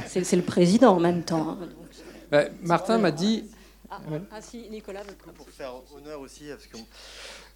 [0.07, 1.51] C'est le président en même temps.
[1.51, 1.69] Hein.
[2.31, 3.45] Bah, Martin m'a dit.
[3.89, 4.01] Ah,
[4.33, 5.03] ah, si, Nicolas
[5.37, 6.47] Pour faire honneur aussi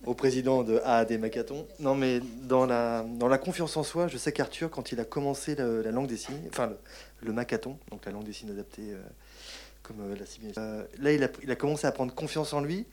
[0.06, 1.66] au président de AAD Macaton.
[1.80, 5.04] Non, mais dans la, dans la confiance en soi, je sais qu'Arthur, quand il a
[5.04, 6.72] commencé la, langue des signes, enfin
[7.20, 9.02] le, Macaton, donc la langue des signes adaptée, euh,
[9.82, 12.86] comme euh, la euh, là, il a, il a commencé à prendre confiance en lui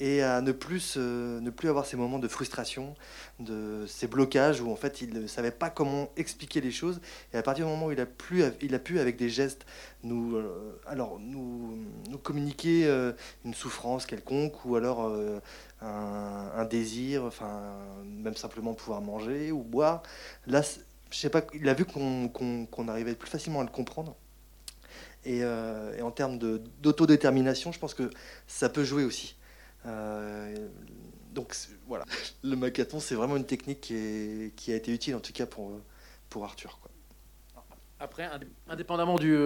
[0.00, 2.94] et à ne plus, ne plus avoir ces moments de frustration,
[3.40, 7.00] de ces blocages où en fait il ne savait pas comment expliquer les choses.
[7.32, 9.66] Et à partir du moment où il a, plus, il a pu avec des gestes
[10.04, 11.78] nous, euh, alors, nous,
[12.22, 13.12] communiquer euh,
[13.44, 15.40] une souffrance quelconque ou alors euh,
[15.80, 17.74] un, désir, enfin
[18.04, 20.02] même simplement pouvoir manger ou boire,
[20.46, 20.62] là
[21.10, 24.14] je sais pas, il a vu qu'on arrivait plus facilement à le comprendre.
[25.24, 28.10] Et, et en termes d'autodétermination, je pense que
[28.46, 29.36] ça peut jouer aussi.
[29.86, 30.68] Euh,
[31.32, 31.54] donc
[31.86, 32.04] voilà,
[32.42, 35.80] le macathon, c'est vraiment une technique qui, a été utile en tout cas pour,
[36.28, 36.78] pour Arthur.
[38.00, 38.28] Après,
[38.68, 39.36] indépendamment du,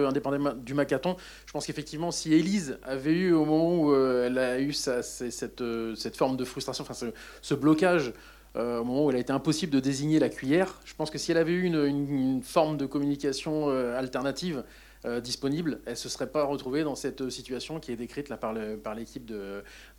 [0.57, 1.15] du macathon,
[1.47, 5.61] je pense qu'effectivement, si Élise avait eu au moment où euh, elle a eu cette,
[5.61, 7.11] euh, cette, forme de frustration, enfin
[7.41, 8.13] ce, blocage,
[8.55, 11.31] au moment où elle a été impossible de désigner la cuillère, je pense que si
[11.31, 14.63] elle avait eu une forme de communication alternative,
[15.05, 18.37] euh, disponible, elle ne se serait pas retrouvée dans cette situation qui est décrite là,
[18.37, 19.31] par, l'équipe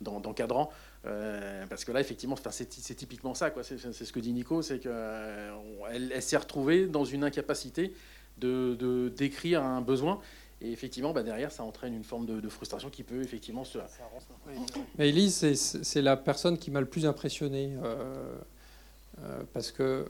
[0.01, 0.71] d'encadrant.
[1.05, 3.53] Euh, parce que là, effectivement, c'est, typiquement ça.
[3.61, 7.93] C'est, ce que dit Nico, c'est qu'elle elle, s'est retrouvée dans une incapacité
[8.37, 10.19] de, décrire un besoin.
[10.61, 13.77] Et effectivement, bah, derrière, ça entraîne une forme de, frustration qui peut effectivement se...
[14.97, 17.77] Mais Elise, c'est, la personne qui m'a le plus impressionné.
[19.23, 20.05] Euh, parce que,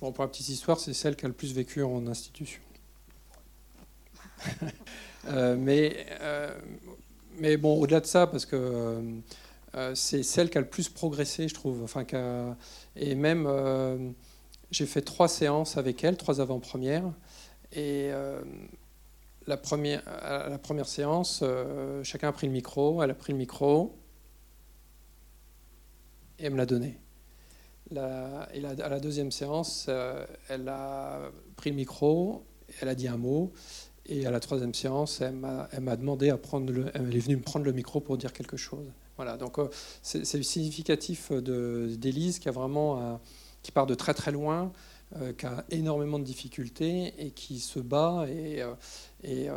[0.00, 2.60] bon, pour la petite histoire, c'est celle qui a le plus vécu en institution.
[5.26, 6.56] Euh, mais, euh,
[7.38, 9.02] mais bon, au-delà de ça, parce que
[9.74, 11.82] euh, c'est celle qui a le plus progressé, je trouve.
[11.82, 12.06] Enfin,
[12.96, 14.14] et même,
[14.70, 17.12] j'ai fait trois séances avec elle, trois avant-premières.
[17.72, 18.10] Et
[19.46, 21.44] la, première, la première séance,
[22.04, 23.94] chacun a pris le micro, elle a pris le micro
[26.38, 26.98] et elle me l'a donné.
[27.90, 29.90] La, et à la deuxième séance,
[30.48, 32.44] elle a pris le micro,
[32.80, 33.52] elle a dit un mot,
[34.08, 37.42] et à la troisième séance, elle m'a demandé à prendre le, elle est venue me
[37.42, 38.86] prendre le micro pour dire quelque chose.
[39.18, 39.68] Voilà, donc euh,
[40.00, 43.20] c'est significatif d'Élise qui a vraiment
[43.62, 44.72] qui part de très très loin,
[45.16, 48.74] euh, qui a énormément de difficultés et qui se bat et, euh,
[49.24, 49.48] et,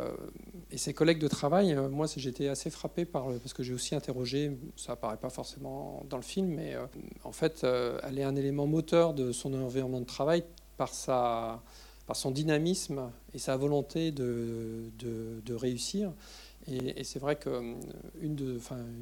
[0.72, 1.76] et ses collègues de travail.
[1.90, 6.16] moi, j'étais assez frappé par parce que j'ai aussi interrogé, ça apparaît pas forcément dans
[6.16, 6.74] le film, mais
[7.22, 7.64] en fait,
[8.02, 10.42] elle est un élément moteur de son environnement de travail
[10.76, 11.62] par sa
[12.06, 16.12] par son dynamisme et sa volonté de, de, réussir.
[16.66, 17.52] Et, c'est vrai qu'il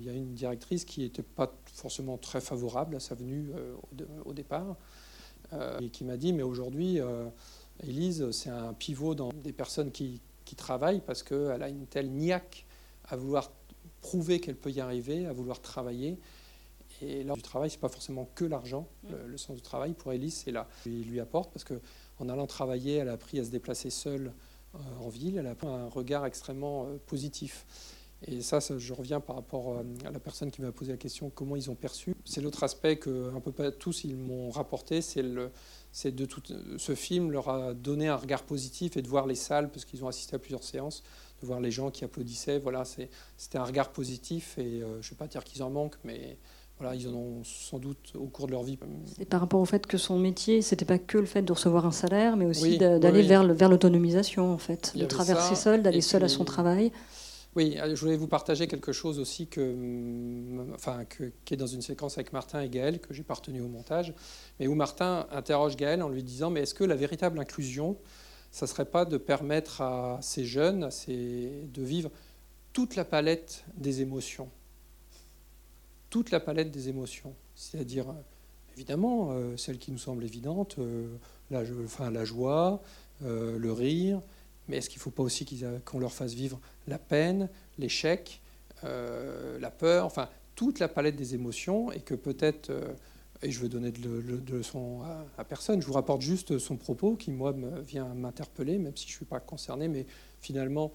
[0.03, 3.75] y a une directrice qui n'était pas forcément très favorable à sa venue euh,
[4.25, 4.77] au, départ,
[5.53, 7.27] euh, et qui m'a dit, mais aujourd'hui, euh,
[7.83, 12.11] Élise, c'est un pivot dans des personnes qui, qui travaillent parce qu'elle a une telle
[12.11, 12.67] niaque
[13.09, 13.51] à vouloir
[14.01, 16.19] prouver qu'elle peut y arriver, à vouloir travailler.
[17.03, 18.87] Et là, du travail, c'est pas forcément que l'argent.
[19.09, 20.69] Le, sens du travail, pour Élise, c'est là.
[20.85, 21.81] Il lui apporte parce que
[22.21, 24.33] en allant travailler, elle a appris à se déplacer seule
[24.75, 25.37] euh, en ville.
[25.39, 27.67] Elle a un regard extrêmement euh, positif.
[28.27, 31.31] Et ça, je reviens par rapport euh, à la personne qui m'a posé la question,
[31.31, 32.15] comment ils ont perçu.
[32.27, 35.25] C'est l'autre aspect que un peu pas tous ils m'ont rapporté, c'est
[35.91, 36.43] c'est de tout
[36.77, 40.05] ce film leur a donné un regard positif et de voir les salles parce qu'ils
[40.05, 41.03] ont assisté à plusieurs séances,
[41.41, 42.61] de voir les gens qui applaudissaient.
[42.61, 46.39] Voilà, c'était un regard positif et je ne vais pas dire qu'ils en manquent, mais
[46.81, 48.79] voilà, ils en ont sans doute au cours de leur vie.
[49.19, 51.85] Et par rapport au fait que son métier, c'était pas que le fait de recevoir
[51.85, 56.29] un salaire, mais aussi d'aller vers l'autonomisation, en fait, de traverser seul, d'aller seul à
[56.29, 56.91] son travail.
[57.57, 61.05] Oui, euh, je voulais vous partager quelque chose aussi que, mm, enfin,
[61.45, 64.15] qui est dans une séquence avec Martin et Gaël, que j'ai partenu au montage,
[64.59, 67.97] mais où Martin interroge Gaël en lui disant, mais est-ce que la véritable inclusion,
[68.53, 72.11] ça serait pas de permettre à ces jeunes à ces, de vivre
[72.73, 74.49] toute la palette des émotions?
[76.11, 78.07] Toute la palette des émotions, c'est-à-dire
[78.75, 81.07] évidemment euh, celles qui nous semblent évidentes, euh,
[81.51, 81.65] la,
[82.25, 82.83] joie,
[83.25, 84.21] euh, le rire,
[84.69, 85.47] mais est-ce qu'il ne faut pas aussi
[85.85, 87.49] qu'on leur fasse vivre la peine,
[87.79, 88.41] l'échec,
[88.83, 92.71] la peur, enfin toute la palette des émotions, et que peut-être,
[93.43, 95.03] et je veux donner de, leçons
[95.37, 99.07] à, personne, je vous rapporte juste son propos qui, moi, me, vient m'interpeller, même si
[99.07, 100.07] je ne suis pas concerné, mais
[100.41, 100.93] finalement,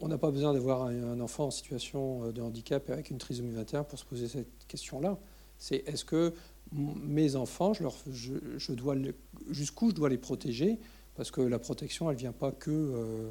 [0.00, 3.52] on n'a pas besoin d'avoir un enfant en situation euh, de handicap avec une trisomie
[3.52, 5.18] 21 pour se poser cette question-là.
[5.58, 6.34] C'est est-ce que
[6.72, 10.78] mes enfants, je, jusqu'où je dois les protéger?
[11.16, 12.70] Parce que la protection, elle vient pas que.
[12.70, 13.30] Euh,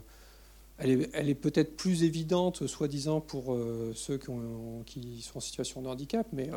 [0.80, 5.38] elle est, elle est peut-être plus évidente, soi-disant, pour euh, ceux qui, ont, qui, sont
[5.38, 6.52] en situation de handicap, mais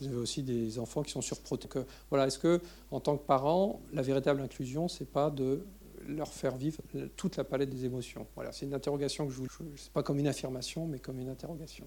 [0.00, 1.84] vous avez aussi des enfants qui sont surprotégés.
[2.10, 2.60] Voilà, est-ce que,
[2.90, 5.64] en tant que parent, la véritable inclusion, c'est pas de
[6.06, 6.80] leur faire vivre
[7.16, 9.46] toute la palette des émotions Voilà, c'est une interrogation que je vous.
[9.76, 11.86] C'est pas comme une affirmation, mais comme une interrogation.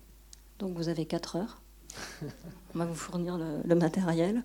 [0.60, 1.62] Donc vous avez 4 heures.
[2.76, 4.44] On va vous fournir le, matériel.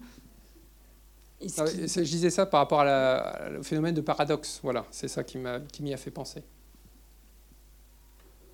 [1.59, 4.61] Ah je disais ça par rapport à au phénomène de paradoxe.
[4.63, 6.43] Voilà, c'est ça qui m'y a fait penser.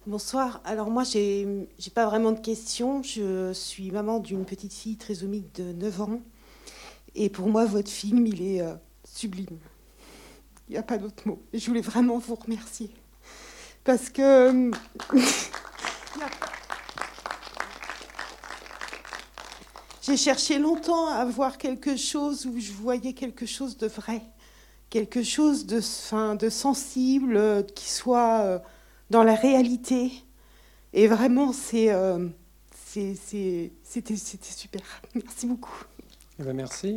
[0.07, 0.63] Bonsoir.
[0.65, 3.03] Alors moi, j'ai n'ai pas vraiment de questions.
[3.03, 6.21] Je suis maman d'une petite fille trisomique de 9 ans.
[7.15, 9.59] Et pour moi, votre film, il est euh, sublime.
[10.71, 11.43] Il n'y a pas d'autre mot.
[11.53, 12.91] Je voulais vraiment vous remercier.
[13.83, 14.71] Parce que...
[20.01, 24.23] J'ai cherché longtemps à voir quelque chose où je voyais quelque chose de vrai,
[24.91, 28.59] quelque chose de, fin, de sensible, euh, qui soit euh,
[29.11, 30.13] dans la réalité.
[30.93, 32.29] Et vraiment, c'est, euh,
[32.93, 33.73] c'était,
[34.17, 34.83] super.
[35.17, 35.85] Merci beaucoup.
[36.39, 36.97] Eh ben, merci.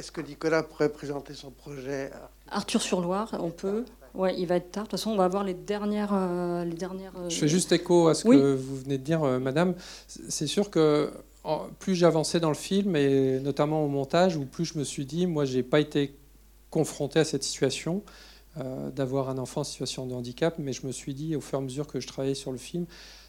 [0.00, 2.10] Est-ce que Nicolas pourrait présenter son projet
[2.50, 3.84] Arthur sur Loire, on peut.
[4.14, 4.84] Ouais, il va être tard.
[4.84, 6.14] De toute façon, on va avoir les dernières.
[6.14, 9.38] Euh, les dernières Je fais juste écho à ce que vous venez de dire, euh,
[9.38, 9.74] madame.
[10.06, 11.10] C'est sûr que
[11.78, 15.26] plus j'avançais dans le film, et notamment au montage, ou plus je me suis dit,
[15.26, 16.16] moi, j'ai pas été
[16.70, 18.02] confronté à cette situation.
[18.58, 21.60] Euh, d'avoir un enfant en situation de handicap, mais je me suis dit au fur
[21.60, 22.84] et à mesure que je travaillais sur le film,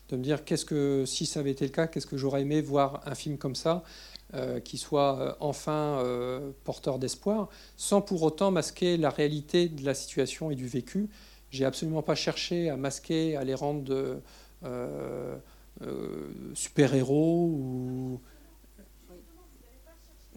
[0.10, 2.60] de me dire qu'est-ce que si ça avait été le cas, qu'est-ce que j'aurais aimé
[2.60, 4.11] voir un film comme ça, euh,
[4.64, 6.04] qui soit euh, enfin
[6.64, 11.10] porteur d'espoir, sans pour autant masquer la réalité de la situation et du vécu.
[11.50, 14.22] J'ai absolument pas cherché à masquer, à les rendre
[16.54, 18.22] super-héros ou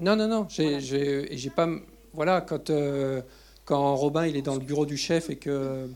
[0.00, 0.46] non, non, non.
[0.48, 1.68] J'ai pas.
[2.12, 2.70] Voilà, quand
[3.64, 5.88] quand Robin il est dans le bureau du chef et que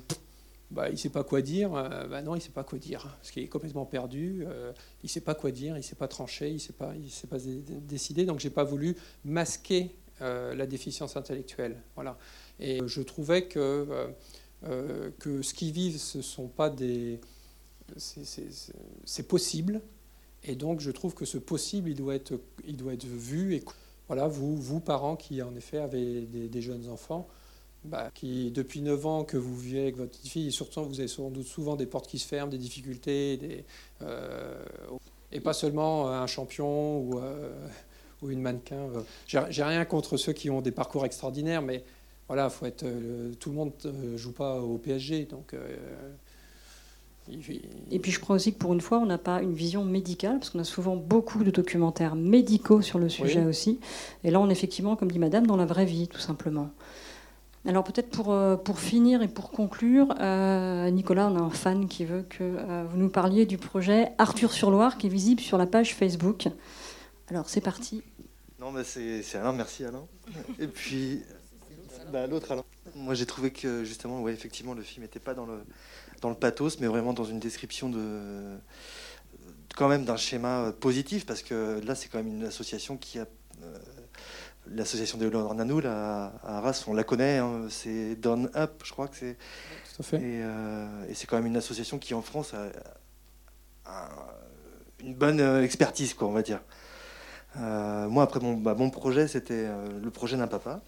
[0.70, 2.78] bah, il ne sait pas quoi dire, euh, bah non, il ne sait pas quoi
[2.78, 5.82] dire, parce qu'il est complètement perdu, euh, il ne sait pas quoi dire, il ne
[5.82, 7.38] sait pas trancher, il ne sait pas,
[7.82, 8.94] décider, donc j'ai pas voulu
[9.24, 11.80] masquer euh, la déficience intellectuelle.
[11.94, 12.18] Voilà.
[12.60, 14.12] Et je trouvais que,
[14.62, 17.18] ce qu'ils vivent, ce sont pas des...
[17.96, 19.80] C'est possible,
[20.44, 22.34] et donc je trouve que ce possible, il doit être,
[23.06, 23.62] vu,
[24.06, 27.26] voilà, vous parents qui en effet avez des jeunes enfants,
[27.84, 31.00] bah, qui, depuis 9 ans que vous vivez avec votre petite fille, et surtout vous
[31.00, 33.64] avez sans doute souvent des portes qui se ferment, des difficultés, des,
[34.02, 34.62] euh,
[35.32, 37.50] et pas seulement un champion ou, euh,
[38.22, 38.88] ou une mannequin.
[39.26, 41.84] J'ai rien contre ceux qui ont des parcours extraordinaires, mais
[42.26, 42.84] voilà, faut être,
[43.38, 45.24] tout le monde ne joue pas au PSG.
[45.26, 45.76] Donc, euh,
[47.90, 50.38] et puis je crois aussi que pour une fois, on n'a pas une vision médicale,
[50.38, 53.80] parce qu'on a souvent beaucoup de documentaires médicaux sur le sujet aussi.
[54.24, 56.70] Et là, on est effectivement, comme dit Madame, dans la vraie vie, tout simplement.
[57.68, 61.86] Alors peut-être pour, euh, pour finir et pour conclure, euh, Nicolas, on a un fan
[61.86, 65.42] qui veut que euh, vous nous parliez du projet Arthur sur Loire qui est visible
[65.42, 66.48] sur la page Facebook.
[67.28, 68.02] Alors c'est parti.
[68.58, 70.06] Non, mais c'est Alain, merci Alain.
[70.58, 71.22] Et puis
[72.10, 72.64] bah, l'autre Alain.
[72.94, 75.58] Moi j'ai trouvé que justement, ouais, effectivement, le film n'était pas dans le,
[76.22, 78.56] dans le pathos, mais vraiment dans une description de
[79.76, 83.26] quand même d'un schéma positif, parce que là c'est quand même une association qui a
[84.74, 89.16] l'association des Nanoul à, Arras, on la connaît, hein, c'est Down Up, je crois que
[89.16, 89.36] c'est.
[90.14, 94.08] Euh, et, c'est quand même une association qui en France a,
[95.00, 96.60] une bonne euh, expertise, quoi, on va dire.
[97.56, 99.68] Euh, moi, après, mon, bah, mon projet, c'était
[100.02, 100.82] le projet d'un papa.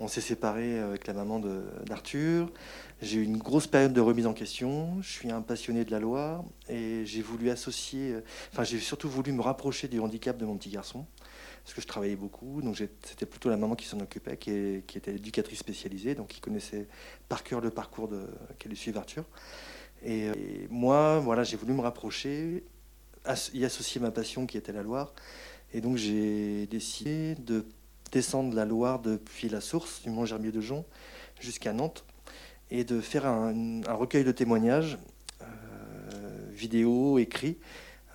[0.00, 1.40] on s'est séparés avec la maman
[1.86, 2.50] d'Arthur.
[3.02, 5.00] J'ai eu une grosse période de remise en question.
[5.02, 8.16] Je suis un passionné de la Loire et j'ai voulu associer,
[8.52, 11.06] enfin, j'ai surtout voulu me rapprocher du handicap de mon petit garçon
[11.66, 12.62] parce que je travaillais beaucoup.
[12.62, 16.86] Donc c'était plutôt la maman qui s'en occupait, qui, était éducatrice spécialisée, donc qui connaissait
[17.28, 18.08] par cœur le parcours
[18.60, 19.24] qu'elle suivait Arthur.
[20.04, 20.30] Et,
[20.70, 22.62] moi, voilà, j'ai voulu me rapprocher,
[23.52, 25.12] y associer ma passion qui était la Loire.
[25.74, 27.66] Et donc j'ai décidé de
[28.12, 30.84] descendre la Loire depuis la source du Mont Germier de Jonc
[31.40, 32.04] jusqu'à Nantes
[32.70, 34.98] et de faire un, recueil de témoignages,
[35.42, 35.46] euh,
[36.52, 37.58] vidéo, écrits,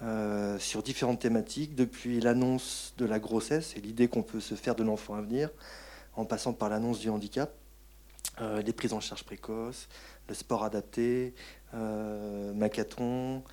[0.04, 4.74] euh, sur différentes thématiques, depuis l'annonce de la grossesse et l'idée qu'on peut se faire
[4.74, 5.52] de l'enfant à venir,
[6.16, 7.54] en passant par l'annonce du handicap,
[8.40, 9.88] euh, les prises en charge précoces,
[10.28, 11.36] le sport adapté,
[11.76, 13.44] euh, Macaton,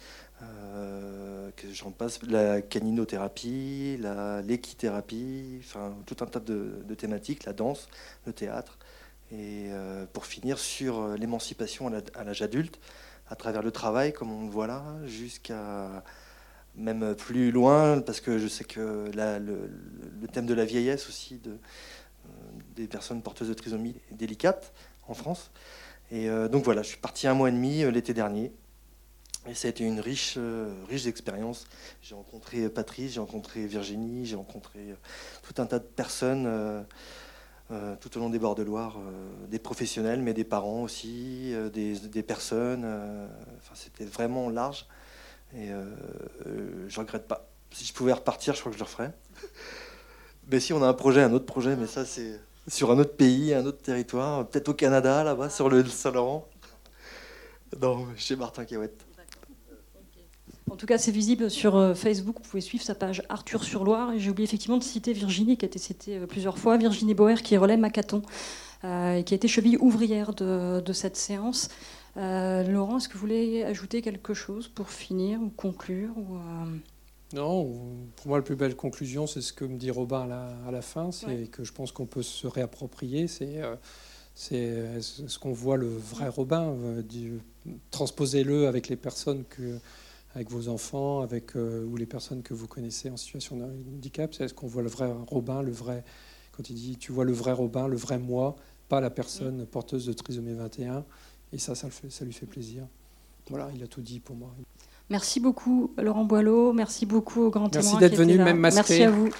[1.57, 3.99] que j'en passe, la caninothérapie,
[4.45, 7.89] l'équithérapie, enfin tout un tas de, thématiques, la danse,
[8.25, 8.79] le théâtre,
[9.33, 9.69] et
[10.13, 12.79] pour finir sur l'émancipation à l'âge adulte,
[13.29, 16.05] à travers le travail, comme on le voit là, jusqu'à
[16.79, 21.51] même plus loin, parce que je sais que le, thème de la vieillesse aussi, de,
[21.51, 22.31] euh,
[22.77, 24.73] des personnes porteuses de trisomie est délicate
[25.09, 25.51] en France.
[26.11, 28.53] Et euh, donc voilà, je suis parti un mois et demi euh, l'été dernier.
[29.47, 30.37] Et ça a été une riche,
[30.91, 31.67] riche expérience.
[32.03, 34.95] J'ai rencontré Patrice, j'ai rencontré Virginie, j'ai rencontré
[35.43, 36.85] tout un tas de personnes
[38.01, 38.99] tout au long des bords de Loire,
[39.49, 42.85] des professionnels, mais des parents aussi, des, des personnes.
[42.85, 44.87] enfin, c'était vraiment large.
[45.55, 45.85] Et euh,
[46.47, 47.49] euh, je regrette pas.
[47.71, 49.13] Si je pouvais repartir, je crois que je le referais.
[50.51, 53.15] Mais si on a un projet, un autre projet, mais ça c'est sur un autre
[53.17, 56.49] pays, un autre territoire, peut-être au Canada, là-bas, sur le Saint-Laurent.
[57.83, 59.05] Non, chez Martin Cahouette.
[60.71, 62.37] En tout cas, c'est visible sur euh, Facebook.
[62.43, 64.13] Vous pouvez suivre sa page Arthur sur Loire.
[64.13, 66.77] Et j'ai oublié effectivement de citer Virginie, qui a été citée euh, plusieurs fois.
[66.77, 68.23] Virginie Boer, qui relève Macaton,
[68.85, 71.69] euh, et qui a été cheville ouvrière de cette séance.
[72.17, 76.77] Euh, Laurent, est-ce que vous voulez ajouter quelque chose pour finir ou conclure ou, euh,
[77.35, 77.65] Non,
[78.17, 80.71] pour moi, la plus belle conclusion, c'est ce que me dit Robin à la, à
[80.71, 81.47] la fin, c'est Ouais.
[81.51, 83.29] que je pense qu'on peut se réapproprier.
[83.29, 83.77] C'est euh,
[84.35, 86.73] c'est ce qu'on voit le vrai Robin.
[87.91, 89.79] Transposez-le avec les personnes que
[90.35, 94.33] avec vos enfants, avec euh, ou les personnes que vous connaissez en situation de handicap.
[94.35, 96.05] C'est est-ce qu'on voit le vrai Robin, le vrai
[96.53, 98.55] quand il dit tu vois le vrai Robin, le vrai moi,
[98.89, 101.05] pas la personne porteuse de trisomie 21.
[101.53, 102.85] Et ça, ça, le fait, ça lui fait plaisir.
[103.51, 104.51] Voilà, il a tout dit pour moi.
[105.11, 106.73] Merci beaucoup, Laurent Boileau.
[106.73, 108.79] Merci beaucoup au grand Merci d'être venu, même masqué.
[108.79, 109.31] Merci à vous.